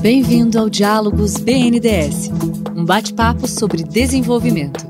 Bem-vindo 0.00 0.58
ao 0.58 0.70
Diálogos 0.70 1.36
BNDES, 1.36 2.30
um 2.74 2.84
bate-papo 2.84 3.46
sobre 3.46 3.82
desenvolvimento. 3.82 4.86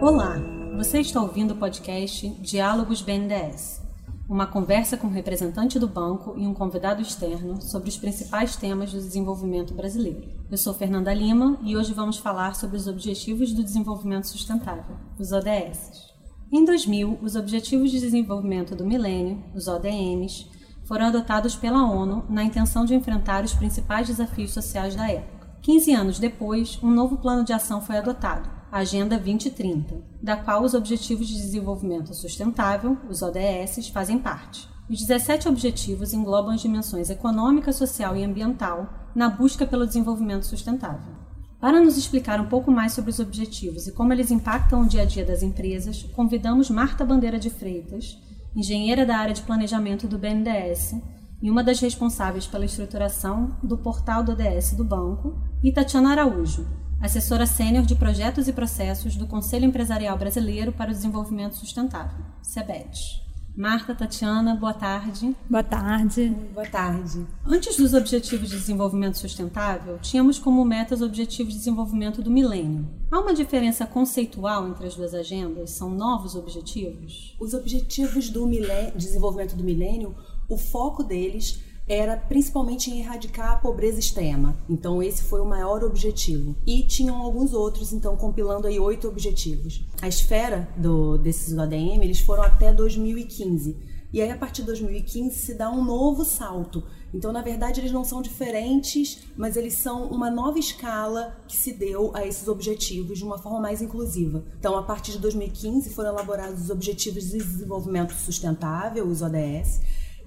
Olá, 0.00 0.36
você 0.76 1.00
está 1.00 1.22
ouvindo 1.22 1.52
o 1.52 1.56
podcast 1.56 2.28
Diálogos 2.40 3.00
BNDES, 3.00 3.80
uma 4.28 4.46
conversa 4.46 4.96
com 4.96 5.06
um 5.06 5.10
representante 5.12 5.78
do 5.78 5.88
banco 5.88 6.34
e 6.36 6.46
um 6.46 6.52
convidado 6.52 7.00
externo 7.00 7.62
sobre 7.62 7.88
os 7.88 7.96
principais 7.96 8.56
temas 8.56 8.92
do 8.92 8.98
desenvolvimento 8.98 9.72
brasileiro. 9.72 10.28
Eu 10.50 10.58
sou 10.58 10.74
Fernanda 10.74 11.14
Lima 11.14 11.58
e 11.62 11.76
hoje 11.76 11.94
vamos 11.94 12.18
falar 12.18 12.54
sobre 12.54 12.76
os 12.76 12.86
Objetivos 12.86 13.52
do 13.52 13.64
Desenvolvimento 13.64 14.28
Sustentável, 14.28 14.96
os 15.18 15.32
ODS. 15.32 16.14
Em 16.52 16.64
2000, 16.64 17.18
os 17.22 17.34
Objetivos 17.34 17.90
de 17.90 17.98
Desenvolvimento 17.98 18.76
do 18.76 18.84
Milênio, 18.84 19.42
os 19.54 19.66
ODMs, 19.66 20.46
foram 20.86 21.06
adotados 21.06 21.54
pela 21.54 21.84
ONU 21.84 22.24
na 22.28 22.42
intenção 22.42 22.84
de 22.84 22.94
enfrentar 22.94 23.44
os 23.44 23.52
principais 23.52 24.06
desafios 24.06 24.52
sociais 24.52 24.96
da 24.96 25.10
época. 25.10 25.48
15 25.60 25.92
anos 25.92 26.18
depois, 26.18 26.78
um 26.82 26.90
novo 26.90 27.18
plano 27.18 27.44
de 27.44 27.52
ação 27.52 27.80
foi 27.80 27.98
adotado, 27.98 28.48
a 28.70 28.78
Agenda 28.78 29.16
2030, 29.16 30.00
da 30.22 30.36
qual 30.36 30.62
os 30.62 30.74
Objetivos 30.74 31.26
de 31.26 31.34
Desenvolvimento 31.34 32.14
Sustentável, 32.14 32.96
os 33.10 33.20
ODS, 33.20 33.88
fazem 33.92 34.18
parte. 34.18 34.68
Os 34.88 35.00
17 35.00 35.48
objetivos 35.48 36.12
englobam 36.12 36.54
as 36.54 36.60
dimensões 36.60 37.10
econômica, 37.10 37.72
social 37.72 38.16
e 38.16 38.22
ambiental 38.22 38.88
na 39.12 39.28
busca 39.28 39.66
pelo 39.66 39.86
desenvolvimento 39.86 40.46
sustentável. 40.46 41.12
Para 41.58 41.80
nos 41.80 41.96
explicar 41.96 42.40
um 42.40 42.46
pouco 42.46 42.70
mais 42.70 42.92
sobre 42.92 43.10
os 43.10 43.18
objetivos 43.18 43.88
e 43.88 43.92
como 43.92 44.12
eles 44.12 44.30
impactam 44.30 44.82
o 44.82 44.86
dia 44.86 45.02
a 45.02 45.04
dia 45.04 45.24
das 45.24 45.42
empresas, 45.42 46.04
convidamos 46.14 46.70
Marta 46.70 47.04
Bandeira 47.04 47.40
de 47.40 47.50
Freitas, 47.50 48.16
engenheira 48.56 49.04
da 49.04 49.18
área 49.18 49.34
de 49.34 49.42
planejamento 49.42 50.08
do 50.08 50.18
BNDES 50.18 50.94
e 51.42 51.50
uma 51.50 51.62
das 51.62 51.78
responsáveis 51.78 52.46
pela 52.46 52.64
estruturação 52.64 53.58
do 53.62 53.76
portal 53.76 54.24
do 54.24 54.32
ODS 54.32 54.72
do 54.72 54.84
banco, 54.84 55.38
e 55.62 55.70
Tatiana 55.70 56.12
Araújo, 56.12 56.66
assessora 57.00 57.44
sênior 57.44 57.84
de 57.84 57.94
projetos 57.94 58.48
e 58.48 58.52
processos 58.54 59.14
do 59.16 59.26
Conselho 59.26 59.66
Empresarial 59.66 60.16
Brasileiro 60.16 60.72
para 60.72 60.90
o 60.90 60.94
Desenvolvimento 60.94 61.56
Sustentável, 61.56 62.24
CEBET. 62.40 63.25
Marta, 63.56 63.94
Tatiana, 63.94 64.54
boa 64.54 64.74
tarde. 64.74 65.34
Boa 65.48 65.64
tarde. 65.64 66.28
Boa 66.52 66.66
tarde. 66.66 67.26
Antes 67.42 67.78
dos 67.78 67.94
Objetivos 67.94 68.50
de 68.50 68.56
Desenvolvimento 68.56 69.16
Sustentável, 69.16 69.98
tínhamos 70.02 70.38
como 70.38 70.62
meta 70.62 70.94
os 70.94 71.00
Objetivos 71.00 71.54
de 71.54 71.60
Desenvolvimento 71.60 72.20
do 72.20 72.30
Milênio. 72.30 72.86
Há 73.10 73.18
uma 73.18 73.32
diferença 73.32 73.86
conceitual 73.86 74.68
entre 74.68 74.86
as 74.86 74.94
duas 74.94 75.14
agendas? 75.14 75.70
São 75.70 75.88
novos 75.88 76.34
objetivos? 76.34 77.34
Os 77.40 77.54
Objetivos 77.54 78.28
do 78.28 78.46
milênio, 78.46 78.92
Desenvolvimento 78.94 79.56
do 79.56 79.64
Milênio, 79.64 80.14
o 80.50 80.58
foco 80.58 81.02
deles 81.02 81.58
era 81.88 82.16
principalmente 82.16 82.90
em 82.90 82.98
erradicar 82.98 83.52
a 83.52 83.56
pobreza 83.56 84.00
extrema. 84.00 84.56
Então 84.68 85.02
esse 85.02 85.22
foi 85.22 85.40
o 85.40 85.46
maior 85.46 85.84
objetivo. 85.84 86.56
E 86.66 86.82
tinham 86.82 87.16
alguns 87.16 87.52
outros, 87.52 87.92
então 87.92 88.16
compilando 88.16 88.66
aí 88.66 88.78
oito 88.78 89.06
objetivos. 89.06 89.84
A 90.02 90.08
esfera 90.08 90.68
do, 90.76 91.16
desses 91.16 91.56
ODM 91.56 92.02
eles 92.02 92.20
foram 92.20 92.42
até 92.42 92.72
2015. 92.72 93.76
E 94.12 94.20
aí 94.20 94.30
a 94.30 94.36
partir 94.36 94.62
de 94.62 94.66
2015 94.68 95.36
se 95.36 95.54
dá 95.54 95.70
um 95.70 95.84
novo 95.84 96.24
salto. 96.24 96.82
Então 97.14 97.32
na 97.32 97.42
verdade 97.42 97.80
eles 97.80 97.92
não 97.92 98.04
são 98.04 98.20
diferentes, 98.20 99.24
mas 99.36 99.56
eles 99.56 99.74
são 99.74 100.06
uma 100.08 100.28
nova 100.28 100.58
escala 100.58 101.36
que 101.46 101.56
se 101.56 101.72
deu 101.72 102.10
a 102.14 102.26
esses 102.26 102.48
objetivos 102.48 103.18
de 103.18 103.24
uma 103.24 103.38
forma 103.38 103.60
mais 103.60 103.80
inclusiva. 103.80 104.44
Então 104.58 104.76
a 104.76 104.82
partir 104.82 105.12
de 105.12 105.18
2015 105.18 105.90
foram 105.90 106.10
elaborados 106.10 106.62
os 106.62 106.70
Objetivos 106.70 107.30
de 107.30 107.38
Desenvolvimento 107.38 108.12
Sustentável, 108.12 109.06
os 109.06 109.22
ODS 109.22 109.80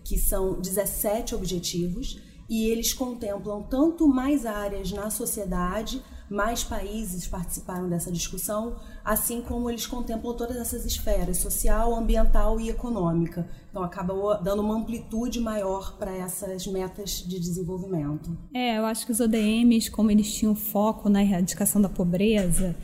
que 0.09 0.17
são 0.17 0.59
17 0.59 1.35
objetivos, 1.35 2.19
e 2.49 2.65
eles 2.65 2.91
contemplam 2.91 3.61
tanto 3.61 4.07
mais 4.07 4.43
áreas 4.43 4.91
na 4.91 5.11
sociedade, 5.11 6.01
mais 6.27 6.63
países 6.63 7.27
participaram 7.27 7.87
dessa 7.87 8.11
discussão, 8.11 8.75
assim 9.05 9.39
como 9.39 9.69
eles 9.69 9.85
contemplam 9.85 10.33
todas 10.35 10.57
essas 10.57 10.83
esferas, 10.83 11.37
social, 11.37 11.93
ambiental 11.93 12.59
e 12.59 12.69
econômica. 12.69 13.47
Então 13.69 13.83
acaba 13.83 14.37
dando 14.37 14.63
uma 14.63 14.77
amplitude 14.77 15.39
maior 15.39 15.95
para 15.99 16.11
essas 16.15 16.65
metas 16.65 17.23
de 17.27 17.39
desenvolvimento. 17.39 18.35
É, 18.51 18.79
eu 18.79 18.85
acho 18.85 19.05
que 19.05 19.11
os 19.11 19.19
ODMs, 19.19 19.91
como 19.91 20.09
eles 20.09 20.33
tinham 20.33 20.55
foco 20.55 21.07
na 21.07 21.21
erradicação 21.21 21.79
da 21.79 21.89
pobreza, 21.89 22.75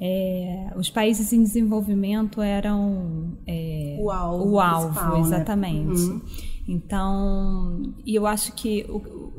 é, 0.00 0.72
os 0.74 0.90
países 0.90 1.32
em 1.32 1.44
desenvolvimento 1.44 2.42
eram 2.42 3.36
é, 3.46 3.98
o 4.00 4.10
alvo, 4.10 4.50
o 4.50 4.60
alvo 4.60 5.12
né? 5.12 5.20
exatamente. 5.20 6.00
Né? 6.00 6.12
Uhum. 6.14 6.22
Então, 6.66 7.94
e 8.04 8.14
eu 8.14 8.26
acho 8.26 8.52
que 8.52 8.84
o, 8.88 9.32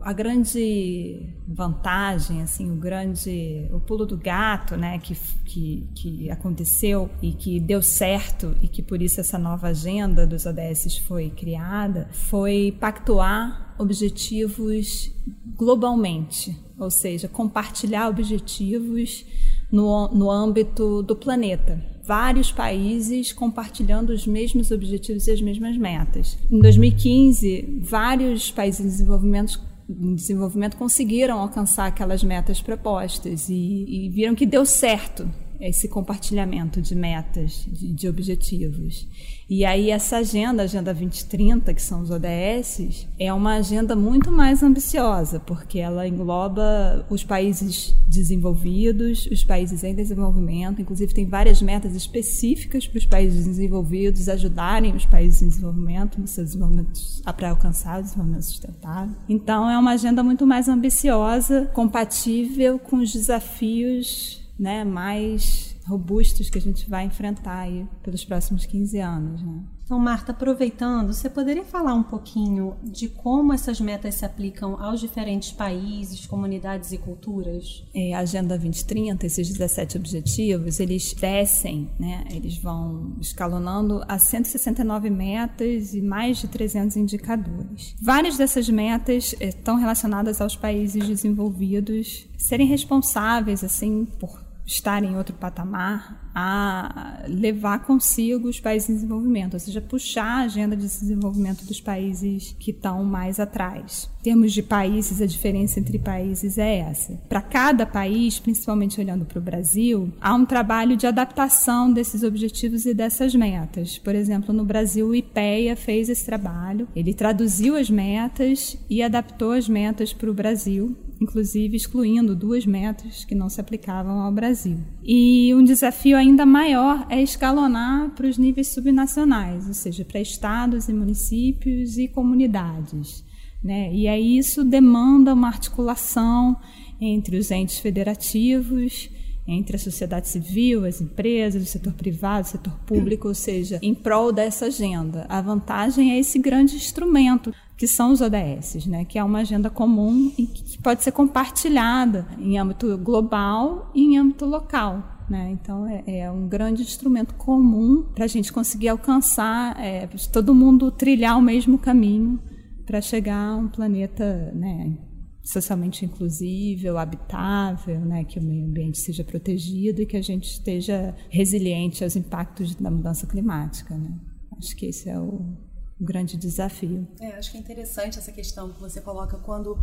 a 0.00 0.12
grande 0.12 1.34
vantagem, 1.46 2.42
assim, 2.42 2.70
o 2.70 2.76
grande, 2.76 3.68
o 3.72 3.80
pulo 3.80 4.06
do 4.06 4.16
gato, 4.16 4.76
né, 4.76 4.98
que, 4.98 5.14
que, 5.44 5.88
que 5.94 6.30
aconteceu 6.30 7.10
e 7.20 7.32
que 7.32 7.60
deu 7.60 7.82
certo 7.82 8.56
e 8.62 8.68
que 8.68 8.82
por 8.82 9.02
isso 9.02 9.20
essa 9.20 9.38
nova 9.38 9.68
agenda 9.68 10.26
dos 10.26 10.46
ODS 10.46 10.98
foi 11.06 11.30
criada, 11.30 12.08
foi 12.12 12.76
pactuar 12.80 13.74
objetivos 13.78 15.12
globalmente, 15.56 16.56
ou 16.78 16.90
seja, 16.90 17.28
compartilhar 17.28 18.08
objetivos 18.08 19.24
no, 19.70 20.08
no 20.08 20.30
âmbito 20.30 21.02
do 21.02 21.16
planeta. 21.16 21.93
Vários 22.06 22.52
países 22.52 23.32
compartilhando 23.32 24.10
os 24.10 24.26
mesmos 24.26 24.70
objetivos 24.70 25.26
e 25.26 25.30
as 25.30 25.40
mesmas 25.40 25.76
metas. 25.76 26.36
Em 26.50 26.60
2015, 26.60 27.80
vários 27.82 28.50
países 28.50 28.80
em 28.80 28.88
desenvolvimento 28.88 29.60
em 29.88 30.14
desenvolvimento 30.14 30.78
conseguiram 30.78 31.38
alcançar 31.38 31.86
aquelas 31.86 32.24
metas 32.24 32.58
propostas 32.58 33.50
e, 33.50 33.54
e 33.54 34.08
viram 34.08 34.34
que 34.34 34.46
deu 34.46 34.64
certo 34.64 35.28
esse 35.68 35.88
compartilhamento 35.88 36.80
de 36.80 36.94
metas, 36.94 37.66
de, 37.66 37.92
de, 37.92 38.08
objetivos. 38.08 39.08
E 39.48 39.64
aí 39.64 39.90
essa 39.90 40.18
agenda, 40.18 40.62
a 40.62 40.64
Agenda 40.64 40.92
2030, 40.92 41.72
que 41.74 41.82
são 41.82 42.02
os 42.02 42.10
ODS, 42.10 43.06
é 43.18 43.32
uma 43.32 43.54
agenda 43.54 43.96
muito 43.96 44.30
mais 44.30 44.62
ambiciosa, 44.62 45.40
porque 45.40 45.78
ela 45.78 46.06
engloba 46.06 47.06
os 47.10 47.24
países 47.24 47.94
desenvolvidos, 48.06 49.26
os 49.26 49.42
países 49.42 49.84
em 49.84 49.94
desenvolvimento, 49.94 50.80
inclusive 50.80 51.14
tem 51.14 51.26
várias 51.26 51.60
metas 51.60 51.94
específicas 51.94 52.86
para 52.86 52.98
os 52.98 53.06
países 53.06 53.46
desenvolvidos 53.46 54.28
ajudarem 54.28 54.94
os 54.94 55.06
países 55.06 55.42
em 55.42 55.48
desenvolvimento 55.48 56.20
no 56.20 56.26
seu 56.26 56.44
desenvolvimento 56.44 57.00
para 57.36 57.50
alcançar 57.50 58.00
o 58.00 58.02
desenvolvimento 58.02 58.44
sustentável. 58.44 59.14
Então 59.28 59.70
é 59.70 59.78
uma 59.78 59.92
agenda 59.92 60.22
muito 60.22 60.46
mais 60.46 60.68
ambiciosa, 60.68 61.70
compatível 61.72 62.78
com 62.78 62.96
os 62.96 63.12
desafios 63.12 64.43
né, 64.58 64.84
mais 64.84 65.76
robustos 65.86 66.48
que 66.48 66.58
a 66.58 66.60
gente 66.60 66.88
vai 66.88 67.04
enfrentar 67.04 67.58
aí 67.58 67.86
pelos 68.02 68.24
próximos 68.24 68.64
15 68.64 68.98
anos. 68.98 69.42
Né? 69.42 69.62
Então, 69.84 69.98
Marta, 69.98 70.32
aproveitando, 70.32 71.12
você 71.12 71.28
poderia 71.28 71.64
falar 71.64 71.92
um 71.92 72.02
pouquinho 72.02 72.74
de 72.82 73.06
como 73.06 73.52
essas 73.52 73.78
metas 73.78 74.14
se 74.14 74.24
aplicam 74.24 74.82
aos 74.82 74.98
diferentes 74.98 75.52
países, 75.52 76.24
comunidades 76.24 76.90
e 76.92 76.96
culturas? 76.96 77.84
É, 77.94 78.14
a 78.14 78.20
Agenda 78.20 78.56
2030, 78.56 79.26
esses 79.26 79.46
17 79.46 79.98
objetivos, 79.98 80.80
eles 80.80 81.12
descem, 81.12 81.90
né? 81.98 82.24
eles 82.30 82.56
vão 82.56 83.14
escalonando 83.20 84.02
a 84.08 84.18
169 84.18 85.10
metas 85.10 85.92
e 85.92 86.00
mais 86.00 86.38
de 86.38 86.48
300 86.48 86.96
indicadores. 86.96 87.94
Várias 88.00 88.38
dessas 88.38 88.70
metas 88.70 89.34
eh, 89.38 89.48
estão 89.48 89.76
relacionadas 89.76 90.40
aos 90.40 90.56
países 90.56 91.06
desenvolvidos 91.06 92.26
serem 92.38 92.66
responsáveis 92.66 93.62
assim 93.62 94.06
por 94.18 94.43
estar 94.66 95.02
em 95.04 95.16
outro 95.16 95.34
patamar, 95.34 96.30
a 96.34 97.22
levar 97.28 97.80
consigo 97.80 98.48
os 98.48 98.58
países 98.58 98.90
em 98.90 98.94
desenvolvimento, 98.94 99.54
ou 99.54 99.60
seja, 99.60 99.80
puxar 99.80 100.24
a 100.24 100.44
agenda 100.44 100.74
de 100.74 100.82
desenvolvimento 100.82 101.64
dos 101.64 101.80
países 101.80 102.56
que 102.58 102.70
estão 102.70 103.04
mais 103.04 103.38
atrás. 103.38 104.10
Em 104.20 104.24
termos 104.24 104.52
de 104.52 104.62
países, 104.62 105.20
a 105.20 105.26
diferença 105.26 105.78
entre 105.78 105.98
países 105.98 106.56
é 106.56 106.78
essa. 106.78 107.12
Para 107.28 107.42
cada 107.42 107.84
país, 107.84 108.38
principalmente 108.38 109.00
olhando 109.00 109.24
para 109.24 109.38
o 109.38 109.42
Brasil, 109.42 110.12
há 110.20 110.34
um 110.34 110.46
trabalho 110.46 110.96
de 110.96 111.06
adaptação 111.06 111.92
desses 111.92 112.22
objetivos 112.22 112.86
e 112.86 112.94
dessas 112.94 113.34
metas. 113.34 113.98
Por 113.98 114.14
exemplo, 114.14 114.52
no 114.54 114.64
Brasil, 114.64 115.08
o 115.08 115.14
IPEA 115.14 115.76
fez 115.76 116.08
esse 116.08 116.24
trabalho, 116.24 116.88
ele 116.96 117.12
traduziu 117.12 117.76
as 117.76 117.90
metas 117.90 118.76
e 118.88 119.02
adaptou 119.02 119.52
as 119.52 119.68
metas 119.68 120.12
para 120.12 120.30
o 120.30 120.34
Brasil 120.34 120.96
inclusive 121.24 121.76
excluindo 121.76 122.36
duas 122.36 122.64
metas 122.64 123.24
que 123.24 123.34
não 123.34 123.48
se 123.48 123.60
aplicavam 123.60 124.20
ao 124.20 124.32
Brasil. 124.32 124.78
E 125.02 125.52
um 125.54 125.64
desafio 125.64 126.16
ainda 126.16 126.46
maior 126.46 127.06
é 127.10 127.20
escalonar 127.20 128.10
para 128.10 128.28
os 128.28 128.38
níveis 128.38 128.68
subnacionais, 128.68 129.66
ou 129.66 129.74
seja, 129.74 130.04
para 130.04 130.20
estados 130.20 130.88
e 130.88 130.92
municípios 130.92 131.98
e 131.98 132.06
comunidades. 132.06 133.24
Né? 133.62 133.92
E 133.92 134.06
aí 134.06 134.38
isso 134.38 134.64
demanda 134.64 135.34
uma 135.34 135.48
articulação 135.48 136.56
entre 137.00 137.36
os 137.36 137.50
entes 137.50 137.78
federativos 137.78 139.10
entre 139.46 139.76
a 139.76 139.78
sociedade 139.78 140.28
civil, 140.28 140.84
as 140.84 141.00
empresas, 141.00 141.62
o 141.62 141.66
setor 141.66 141.92
privado, 141.92 142.46
o 142.46 142.50
setor 142.50 142.72
público, 142.86 143.28
ou 143.28 143.34
seja, 143.34 143.78
em 143.82 143.94
prol 143.94 144.32
dessa 144.32 144.66
agenda. 144.66 145.26
A 145.28 145.40
vantagem 145.40 146.12
é 146.12 146.18
esse 146.18 146.38
grande 146.38 146.76
instrumento 146.76 147.52
que 147.76 147.86
são 147.86 148.12
os 148.12 148.20
ODS, 148.20 148.86
né, 148.86 149.04
que 149.04 149.18
é 149.18 149.24
uma 149.24 149.40
agenda 149.40 149.68
comum 149.68 150.32
e 150.38 150.46
que 150.46 150.80
pode 150.80 151.02
ser 151.02 151.12
compartilhada 151.12 152.26
em 152.38 152.58
âmbito 152.58 152.96
global 152.98 153.90
e 153.94 154.02
em 154.02 154.18
âmbito 154.18 154.46
local. 154.46 155.14
Né? 155.28 155.50
Então, 155.52 155.86
é, 155.86 156.04
é, 156.06 156.30
um 156.30 156.46
grande 156.46 156.82
instrumento 156.82 157.34
comum 157.34 158.02
para 158.14 158.24
a 158.24 158.28
gente 158.28 158.52
conseguir 158.52 158.88
alcançar, 158.88 159.78
é, 159.82 160.06
todo 160.30 160.54
mundo 160.54 160.90
trilhar 160.90 161.38
o 161.38 161.42
mesmo 161.42 161.78
caminho 161.78 162.38
para 162.84 163.00
chegar 163.00 163.52
a 163.52 163.56
um 163.56 163.68
planeta 163.68 164.52
né, 164.54 164.98
socialmente 165.42 166.04
inclusível, 166.04 166.98
habitável, 166.98 168.00
né, 168.00 168.24
que 168.24 168.38
o 168.38 168.42
meio 168.42 168.66
ambiente 168.66 168.98
seja 168.98 169.24
protegido 169.24 170.02
e 170.02 170.06
que 170.06 170.16
a 170.16 170.22
gente 170.22 170.44
esteja 170.44 171.14
resiliente 171.30 172.04
aos 172.04 172.16
impactos 172.16 172.74
da 172.74 172.90
mudança 172.90 173.26
climática. 173.26 173.96
Né? 173.96 174.14
Acho 174.58 174.76
que 174.76 174.86
esse 174.86 175.08
é 175.08 175.18
o, 175.18 175.56
o 176.00 176.04
grande 176.04 176.36
desafio. 176.36 177.06
É, 177.20 177.32
acho 177.32 177.50
que 177.50 177.56
é 177.56 177.60
interessante 177.60 178.18
essa 178.18 178.32
questão 178.32 178.72
que 178.72 178.80
você 178.80 179.00
coloca 179.00 179.38
quando 179.38 179.78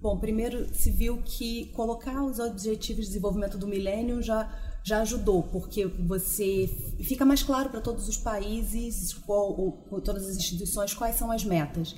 Bom, 0.00 0.16
primeiro 0.16 0.74
se 0.74 0.90
viu 0.90 1.20
que 1.22 1.66
colocar 1.74 2.24
os 2.24 2.38
objetivos 2.38 3.04
de 3.04 3.08
desenvolvimento 3.08 3.58
do 3.58 3.66
milênio 3.66 4.22
já 4.22 4.50
já 4.82 5.02
ajudou, 5.02 5.42
porque 5.42 5.86
você 5.86 6.66
fica 7.00 7.24
mais 7.24 7.42
claro 7.42 7.68
para 7.68 7.82
todos 7.82 8.08
os 8.08 8.16
países, 8.16 9.12
qual, 9.12 9.54
ou, 9.58 10.00
todas 10.00 10.26
as 10.26 10.36
instituições, 10.36 10.94
quais 10.94 11.16
são 11.16 11.30
as 11.30 11.44
metas. 11.44 11.94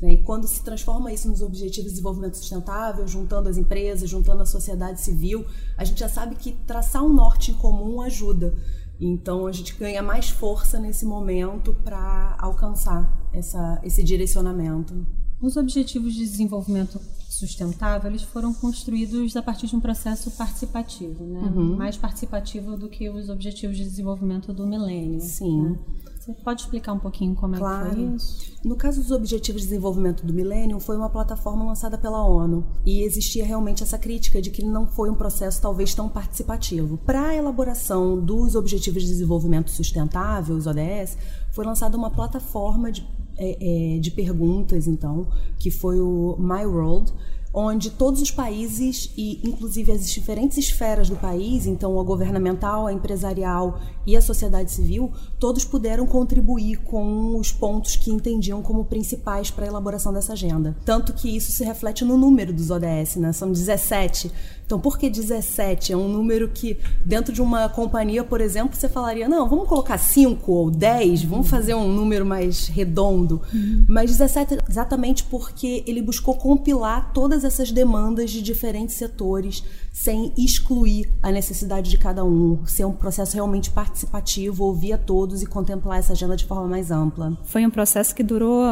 Né? 0.00 0.14
E 0.14 0.22
quando 0.22 0.46
se 0.46 0.62
transforma 0.62 1.12
isso 1.12 1.28
nos 1.28 1.40
Objetivos 1.40 1.84
de 1.84 1.90
Desenvolvimento 1.90 2.36
Sustentável, 2.36 3.08
juntando 3.08 3.48
as 3.48 3.56
empresas, 3.56 4.10
juntando 4.10 4.42
a 4.42 4.46
sociedade 4.46 5.00
civil, 5.00 5.46
a 5.78 5.84
gente 5.84 5.98
já 5.98 6.08
sabe 6.08 6.36
que 6.36 6.52
traçar 6.52 7.02
um 7.02 7.12
norte 7.12 7.52
em 7.52 7.54
comum 7.54 8.02
ajuda. 8.02 8.54
Então 9.00 9.46
a 9.46 9.52
gente 9.52 9.74
ganha 9.74 10.02
mais 10.02 10.30
força 10.30 10.78
nesse 10.78 11.04
momento 11.04 11.74
para 11.84 12.36
alcançar 12.38 13.28
essa, 13.32 13.80
esse 13.82 14.02
direcionamento. 14.02 15.06
Os 15.40 15.56
Objetivos 15.56 16.14
de 16.14 16.20
Desenvolvimento 16.20 16.98
sustentável, 17.36 18.10
eles 18.10 18.22
foram 18.22 18.52
construídos 18.52 19.36
a 19.36 19.42
partir 19.42 19.66
de 19.66 19.76
um 19.76 19.80
processo 19.80 20.30
participativo, 20.32 21.24
né? 21.24 21.40
Uhum. 21.40 21.76
Mais 21.76 21.96
participativo 21.96 22.76
do 22.76 22.88
que 22.88 23.08
os 23.08 23.28
objetivos 23.28 23.76
de 23.76 23.84
desenvolvimento 23.84 24.52
do 24.52 24.66
milênio. 24.66 25.20
Sim. 25.20 25.62
Né? 25.62 25.78
Você 26.26 26.32
pode 26.42 26.62
explicar 26.62 26.92
um 26.92 26.98
pouquinho 26.98 27.36
como 27.36 27.56
claro. 27.56 27.86
é 27.86 27.90
que 27.90 27.94
foi 27.94 28.16
isso? 28.16 28.52
No 28.64 28.74
caso 28.74 29.00
dos 29.00 29.12
Objetivos 29.12 29.62
de 29.62 29.68
Desenvolvimento 29.68 30.26
do 30.26 30.32
Milênio, 30.32 30.80
foi 30.80 30.96
uma 30.96 31.08
plataforma 31.08 31.64
lançada 31.64 31.96
pela 31.96 32.26
ONU 32.26 32.66
e 32.84 33.02
existia 33.02 33.44
realmente 33.44 33.84
essa 33.84 33.96
crítica 33.96 34.42
de 34.42 34.50
que 34.50 34.64
não 34.64 34.88
foi 34.88 35.08
um 35.08 35.14
processo 35.14 35.62
talvez 35.62 35.94
tão 35.94 36.08
participativo. 36.08 36.98
Para 36.98 37.28
a 37.28 37.34
elaboração 37.36 38.18
dos 38.18 38.56
Objetivos 38.56 39.04
de 39.04 39.08
Desenvolvimento 39.08 39.70
Sustentável, 39.70 40.56
os 40.56 40.66
ODS, 40.66 41.16
foi 41.52 41.64
lançada 41.64 41.96
uma 41.96 42.10
plataforma 42.10 42.90
de 42.90 43.06
é, 43.38 43.96
é, 43.96 43.98
de 43.98 44.10
perguntas, 44.10 44.86
então, 44.86 45.26
que 45.58 45.70
foi 45.70 46.00
o 46.00 46.36
My 46.38 46.64
World, 46.64 47.12
onde 47.58 47.88
todos 47.88 48.20
os 48.20 48.30
países 48.30 49.10
e 49.16 49.40
inclusive 49.42 49.90
as 49.90 50.10
diferentes 50.10 50.58
esferas 50.58 51.08
do 51.08 51.16
país, 51.16 51.66
então 51.66 51.98
a 51.98 52.02
governamental, 52.02 52.86
a 52.86 52.92
empresarial 52.92 53.80
e 54.06 54.14
a 54.14 54.20
sociedade 54.20 54.70
civil, 54.70 55.10
todos 55.38 55.64
puderam 55.64 56.06
contribuir 56.06 56.76
com 56.82 57.38
os 57.38 57.52
pontos 57.52 57.96
que 57.96 58.10
entendiam 58.10 58.60
como 58.60 58.84
principais 58.84 59.50
para 59.50 59.64
a 59.64 59.68
elaboração 59.68 60.12
dessa 60.12 60.34
agenda. 60.34 60.76
Tanto 60.84 61.14
que 61.14 61.34
isso 61.34 61.50
se 61.50 61.64
reflete 61.64 62.04
no 62.04 62.18
número 62.18 62.52
dos 62.52 62.70
ODS, 62.70 63.16
né? 63.16 63.32
São 63.32 63.50
17 63.50 64.30
então, 64.66 64.80
por 64.80 64.98
que 64.98 65.08
17? 65.08 65.92
É 65.92 65.96
um 65.96 66.08
número 66.08 66.48
que, 66.48 66.76
dentro 67.04 67.32
de 67.32 67.40
uma 67.40 67.68
companhia, 67.68 68.24
por 68.24 68.40
exemplo, 68.40 68.74
você 68.76 68.88
falaria: 68.88 69.28
não, 69.28 69.48
vamos 69.48 69.68
colocar 69.68 69.96
5 69.96 70.50
ou 70.50 70.70
10, 70.72 71.22
vamos 71.22 71.48
fazer 71.48 71.74
um 71.74 71.88
número 71.88 72.26
mais 72.26 72.66
redondo. 72.66 73.40
Uhum. 73.54 73.86
Mas 73.88 74.10
17 74.10 74.58
exatamente 74.68 75.22
porque 75.22 75.84
ele 75.86 76.02
buscou 76.02 76.34
compilar 76.34 77.12
todas 77.14 77.44
essas 77.44 77.70
demandas 77.70 78.30
de 78.32 78.42
diferentes 78.42 78.96
setores 78.96 79.62
sem 79.96 80.30
excluir 80.36 81.08
a 81.22 81.32
necessidade 81.32 81.88
de 81.88 81.96
cada 81.96 82.22
um, 82.22 82.64
ser 82.66 82.84
um 82.84 82.92
processo 82.92 83.34
realmente 83.34 83.70
participativo, 83.70 84.62
ouvir 84.62 84.92
a 84.92 84.98
todos 84.98 85.40
e 85.40 85.46
contemplar 85.46 85.98
essa 85.98 86.12
agenda 86.12 86.36
de 86.36 86.44
forma 86.44 86.68
mais 86.68 86.90
ampla. 86.90 87.36
Foi 87.44 87.64
um 87.64 87.70
processo 87.70 88.14
que 88.14 88.22
durou 88.22 88.62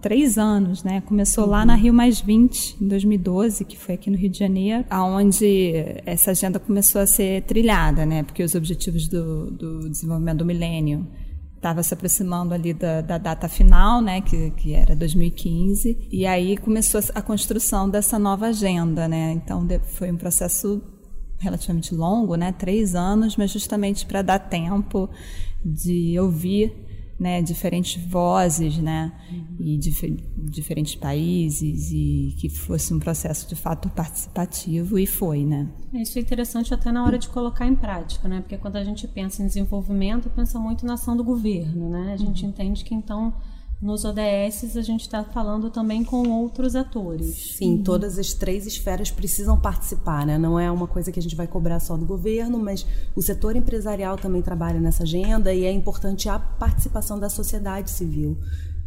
três 0.00 0.38
anos, 0.38 0.84
né? 0.84 1.00
Começou 1.00 1.42
uhum. 1.44 1.50
lá 1.50 1.66
na 1.66 1.74
Rio 1.74 1.92
Mais 1.92 2.20
20, 2.20 2.76
em 2.80 2.86
2012, 2.86 3.64
que 3.64 3.76
foi 3.76 3.96
aqui 3.96 4.10
no 4.10 4.16
Rio 4.16 4.30
de 4.30 4.38
Janeiro, 4.38 4.84
aonde 4.88 5.74
essa 6.06 6.30
agenda 6.30 6.60
começou 6.60 7.00
a 7.00 7.06
ser 7.06 7.42
trilhada, 7.42 8.06
né? 8.06 8.22
Porque 8.22 8.44
os 8.44 8.54
objetivos 8.54 9.08
do, 9.08 9.50
do 9.50 9.90
desenvolvimento 9.90 10.38
do 10.38 10.44
milênio 10.44 11.04
estava 11.60 11.82
se 11.82 11.92
aproximando 11.92 12.54
ali 12.54 12.72
da, 12.72 13.02
da, 13.02 13.18
data 13.18 13.46
final, 13.46 14.00
né, 14.00 14.22
que, 14.22 14.50
que 14.52 14.72
era 14.72 14.96
2015, 14.96 16.08
e 16.10 16.24
aí 16.24 16.56
começou 16.56 17.02
a 17.14 17.20
construção 17.20 17.88
dessa 17.88 18.18
nova 18.18 18.46
agenda, 18.46 19.06
né, 19.06 19.32
então 19.32 19.68
foi 19.84 20.10
um 20.10 20.16
processo 20.16 20.82
relativamente 21.38 21.94
longo, 21.94 22.34
né, 22.34 22.50
três 22.52 22.94
anos, 22.94 23.36
mas 23.36 23.50
justamente 23.50 24.06
para 24.06 24.22
dar 24.22 24.38
tempo 24.38 25.10
de 25.62 26.18
ouvir 26.18 26.72
né, 27.20 27.42
diferentes 27.42 28.02
vozes, 28.02 28.78
né, 28.78 29.12
uhum. 29.30 29.56
e 29.60 29.76
dif 29.76 30.16
diferentes 30.38 30.94
países 30.94 31.90
e 31.92 32.34
que 32.38 32.48
fosse 32.48 32.94
um 32.94 32.98
processo 32.98 33.46
de 33.46 33.54
fato 33.54 33.90
participativo 33.90 34.98
e 34.98 35.06
foi, 35.06 35.44
né. 35.44 35.68
Isso 35.92 36.18
é 36.18 36.22
interessante 36.22 36.72
até 36.72 36.90
na 36.90 37.04
hora 37.04 37.18
de 37.18 37.28
colocar 37.28 37.66
em 37.66 37.74
prática, 37.74 38.26
né, 38.26 38.40
porque 38.40 38.56
quando 38.56 38.76
a 38.76 38.84
gente 38.84 39.06
pensa 39.06 39.42
em 39.42 39.46
desenvolvimento, 39.46 40.30
pensa 40.30 40.58
muito 40.58 40.86
na 40.86 40.94
ação 40.94 41.14
do 41.14 41.22
governo, 41.22 41.90
né, 41.90 42.14
a 42.14 42.16
gente 42.16 42.42
uhum. 42.42 42.48
entende 42.48 42.82
que 42.82 42.94
então 42.94 43.34
nos 43.80 44.04
ODS 44.04 44.76
a 44.76 44.82
gente 44.82 45.02
está 45.02 45.24
falando 45.24 45.70
também 45.70 46.04
com 46.04 46.28
outros 46.28 46.76
atores. 46.76 47.56
Sim, 47.56 47.76
uhum. 47.76 47.82
todas 47.82 48.18
as 48.18 48.34
três 48.34 48.66
esferas 48.66 49.10
precisam 49.10 49.58
participar, 49.58 50.26
né? 50.26 50.36
Não 50.36 50.60
é 50.60 50.70
uma 50.70 50.86
coisa 50.86 51.10
que 51.10 51.18
a 51.18 51.22
gente 51.22 51.34
vai 51.34 51.46
cobrar 51.46 51.80
só 51.80 51.96
do 51.96 52.04
governo, 52.04 52.58
mas 52.58 52.86
o 53.16 53.22
setor 53.22 53.56
empresarial 53.56 54.18
também 54.18 54.42
trabalha 54.42 54.78
nessa 54.78 55.04
agenda 55.04 55.52
e 55.54 55.64
é 55.64 55.72
importante 55.72 56.28
a 56.28 56.38
participação 56.38 57.18
da 57.18 57.30
sociedade 57.30 57.90
civil. 57.90 58.36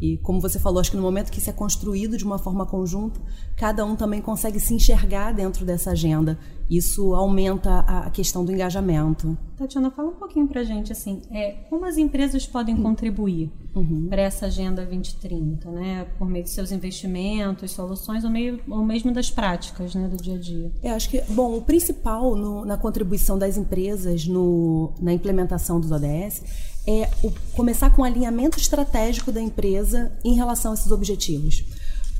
E 0.03 0.17
como 0.17 0.41
você 0.41 0.59
falou, 0.59 0.81
acho 0.81 0.91
que 0.91 0.97
no 0.97 1.01
momento 1.01 1.31
que 1.31 1.39
isso 1.39 1.49
é 1.49 1.53
construído 1.53 2.17
de 2.17 2.25
uma 2.25 2.37
forma 2.37 2.65
conjunta, 2.65 3.21
cada 3.55 3.85
um 3.85 3.95
também 3.95 4.19
consegue 4.19 4.59
se 4.59 4.73
enxergar 4.73 5.31
dentro 5.31 5.65
dessa 5.65 5.91
agenda. 5.91 6.37
Isso 6.69 7.15
aumenta 7.15 7.79
a 7.79 8.09
questão 8.09 8.43
do 8.43 8.51
engajamento. 8.51 9.37
Tatiana, 9.55 9.89
fala 9.91 10.09
um 10.09 10.15
pouquinho 10.15 10.45
para 10.45 10.59
a 10.59 10.63
gente 10.65 10.91
assim, 10.91 11.21
é, 11.31 11.51
como 11.69 11.85
as 11.85 11.97
empresas 11.97 12.45
podem 12.45 12.75
contribuir 12.75 13.49
uhum. 13.73 14.07
para 14.09 14.23
essa 14.23 14.47
agenda 14.47 14.85
2030, 14.85 15.71
né? 15.71 16.05
Por 16.17 16.27
meio 16.27 16.43
de 16.43 16.49
seus 16.49 16.73
investimentos, 16.73 17.71
soluções, 17.71 18.25
ou, 18.25 18.29
meio, 18.29 18.59
ou 18.67 18.83
mesmo 18.83 19.13
das 19.13 19.31
práticas, 19.31 19.95
né, 19.95 20.09
do 20.09 20.17
dia 20.17 20.35
a 20.35 20.37
dia. 20.37 20.71
Eu 20.83 20.95
acho 20.95 21.09
que, 21.09 21.21
bom, 21.29 21.55
o 21.55 21.61
principal 21.61 22.35
no, 22.35 22.65
na 22.65 22.77
contribuição 22.77 23.37
das 23.37 23.55
empresas 23.55 24.27
no, 24.27 24.93
na 24.99 25.13
implementação 25.13 25.79
dos 25.79 25.91
ODS 25.91 26.72
é 26.87 27.09
o, 27.23 27.31
começar 27.55 27.89
com 27.91 28.01
o 28.01 28.05
alinhamento 28.05 28.59
estratégico 28.59 29.31
da 29.31 29.41
empresa 29.41 30.11
em 30.23 30.35
relação 30.35 30.71
a 30.71 30.73
esses 30.75 30.91
objetivos. 30.91 31.63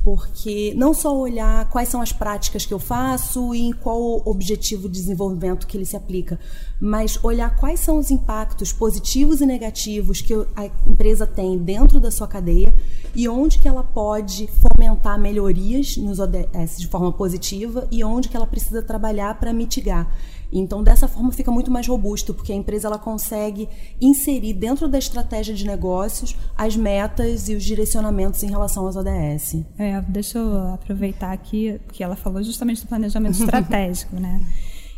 Porque 0.02 0.74
não 0.76 0.92
só 0.92 1.16
olhar 1.16 1.66
quais 1.70 1.88
são 1.88 2.02
as 2.02 2.12
práticas 2.12 2.66
que 2.66 2.74
eu 2.74 2.78
faço 2.78 3.54
e 3.54 3.62
em 3.62 3.72
qual 3.72 4.20
objetivo 4.26 4.86
de 4.86 5.00
desenvolvimento 5.00 5.66
que 5.66 5.78
ele 5.78 5.86
se 5.86 5.96
aplica, 5.96 6.38
mas 6.78 7.18
olhar 7.24 7.56
quais 7.56 7.80
são 7.80 7.98
os 7.98 8.10
impactos 8.10 8.70
positivos 8.70 9.40
e 9.40 9.46
negativos 9.46 10.20
que 10.20 10.34
a 10.54 10.66
empresa 10.86 11.26
tem 11.26 11.56
dentro 11.56 11.98
da 11.98 12.10
sua 12.10 12.28
cadeia 12.28 12.74
e 13.14 13.26
onde 13.26 13.58
que 13.58 13.66
ela 13.66 13.82
pode 13.82 14.46
fomentar 14.60 15.18
melhorias 15.18 15.96
nos 15.96 16.18
ODS 16.18 16.78
de 16.78 16.86
forma 16.88 17.10
positiva 17.10 17.88
e 17.90 18.04
onde 18.04 18.28
que 18.28 18.36
ela 18.36 18.46
precisa 18.46 18.82
trabalhar 18.82 19.40
para 19.40 19.54
mitigar. 19.54 20.06
Então, 20.54 20.84
dessa 20.84 21.08
forma, 21.08 21.32
fica 21.32 21.50
muito 21.50 21.68
mais 21.68 21.88
robusto, 21.88 22.32
porque 22.32 22.52
a 22.52 22.54
empresa 22.54 22.86
ela 22.86 22.98
consegue 22.98 23.68
inserir 24.00 24.54
dentro 24.54 24.88
da 24.88 24.96
estratégia 24.96 25.52
de 25.52 25.66
negócios 25.66 26.36
as 26.56 26.76
metas 26.76 27.48
e 27.48 27.56
os 27.56 27.64
direcionamentos 27.64 28.40
em 28.44 28.48
relação 28.48 28.86
às 28.86 28.94
ODS. 28.94 29.64
É, 29.76 30.00
deixa 30.02 30.38
eu 30.38 30.74
aproveitar 30.74 31.32
aqui, 31.32 31.80
que 31.92 32.04
ela 32.04 32.14
falou 32.14 32.40
justamente 32.42 32.82
do 32.82 32.86
planejamento 32.86 33.34
estratégico, 33.34 34.14
né? 34.14 34.40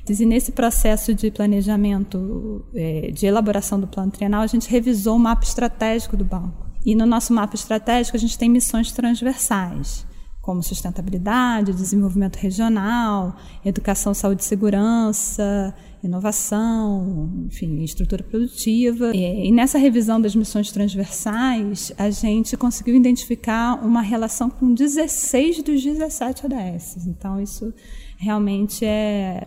E 0.08 0.26
nesse 0.26 0.52
processo 0.52 1.14
de 1.14 1.30
planejamento, 1.30 2.64
é, 2.74 3.10
de 3.10 3.26
elaboração 3.26 3.80
do 3.80 3.88
plano 3.88 4.12
trienal, 4.12 4.42
a 4.42 4.46
gente 4.46 4.70
revisou 4.70 5.16
o 5.16 5.18
mapa 5.18 5.42
estratégico 5.42 6.16
do 6.16 6.24
banco. 6.24 6.66
E 6.84 6.94
no 6.94 7.06
nosso 7.06 7.32
mapa 7.32 7.56
estratégico, 7.56 8.16
a 8.16 8.20
gente 8.20 8.38
tem 8.38 8.48
missões 8.48 8.92
transversais 8.92 10.06
como 10.46 10.62
sustentabilidade, 10.62 11.72
desenvolvimento 11.72 12.36
regional, 12.36 13.34
educação, 13.64 14.14
saúde 14.14 14.42
e 14.42 14.44
segurança, 14.44 15.74
inovação, 16.00 17.28
enfim, 17.46 17.82
estrutura 17.82 18.22
produtiva. 18.22 19.10
E, 19.12 19.50
nessa 19.50 19.76
revisão 19.76 20.20
das 20.20 20.36
missões 20.36 20.70
transversais, 20.70 21.92
a 21.98 22.08
gente 22.10 22.56
conseguiu 22.56 22.94
identificar 22.94 23.84
uma 23.84 24.00
relação 24.00 24.48
com 24.48 24.72
16 24.72 25.64
dos 25.64 25.82
17 25.82 26.46
ODS. 26.46 27.08
Então, 27.08 27.40
isso 27.40 27.74
realmente 28.16 28.84
é 28.84 29.44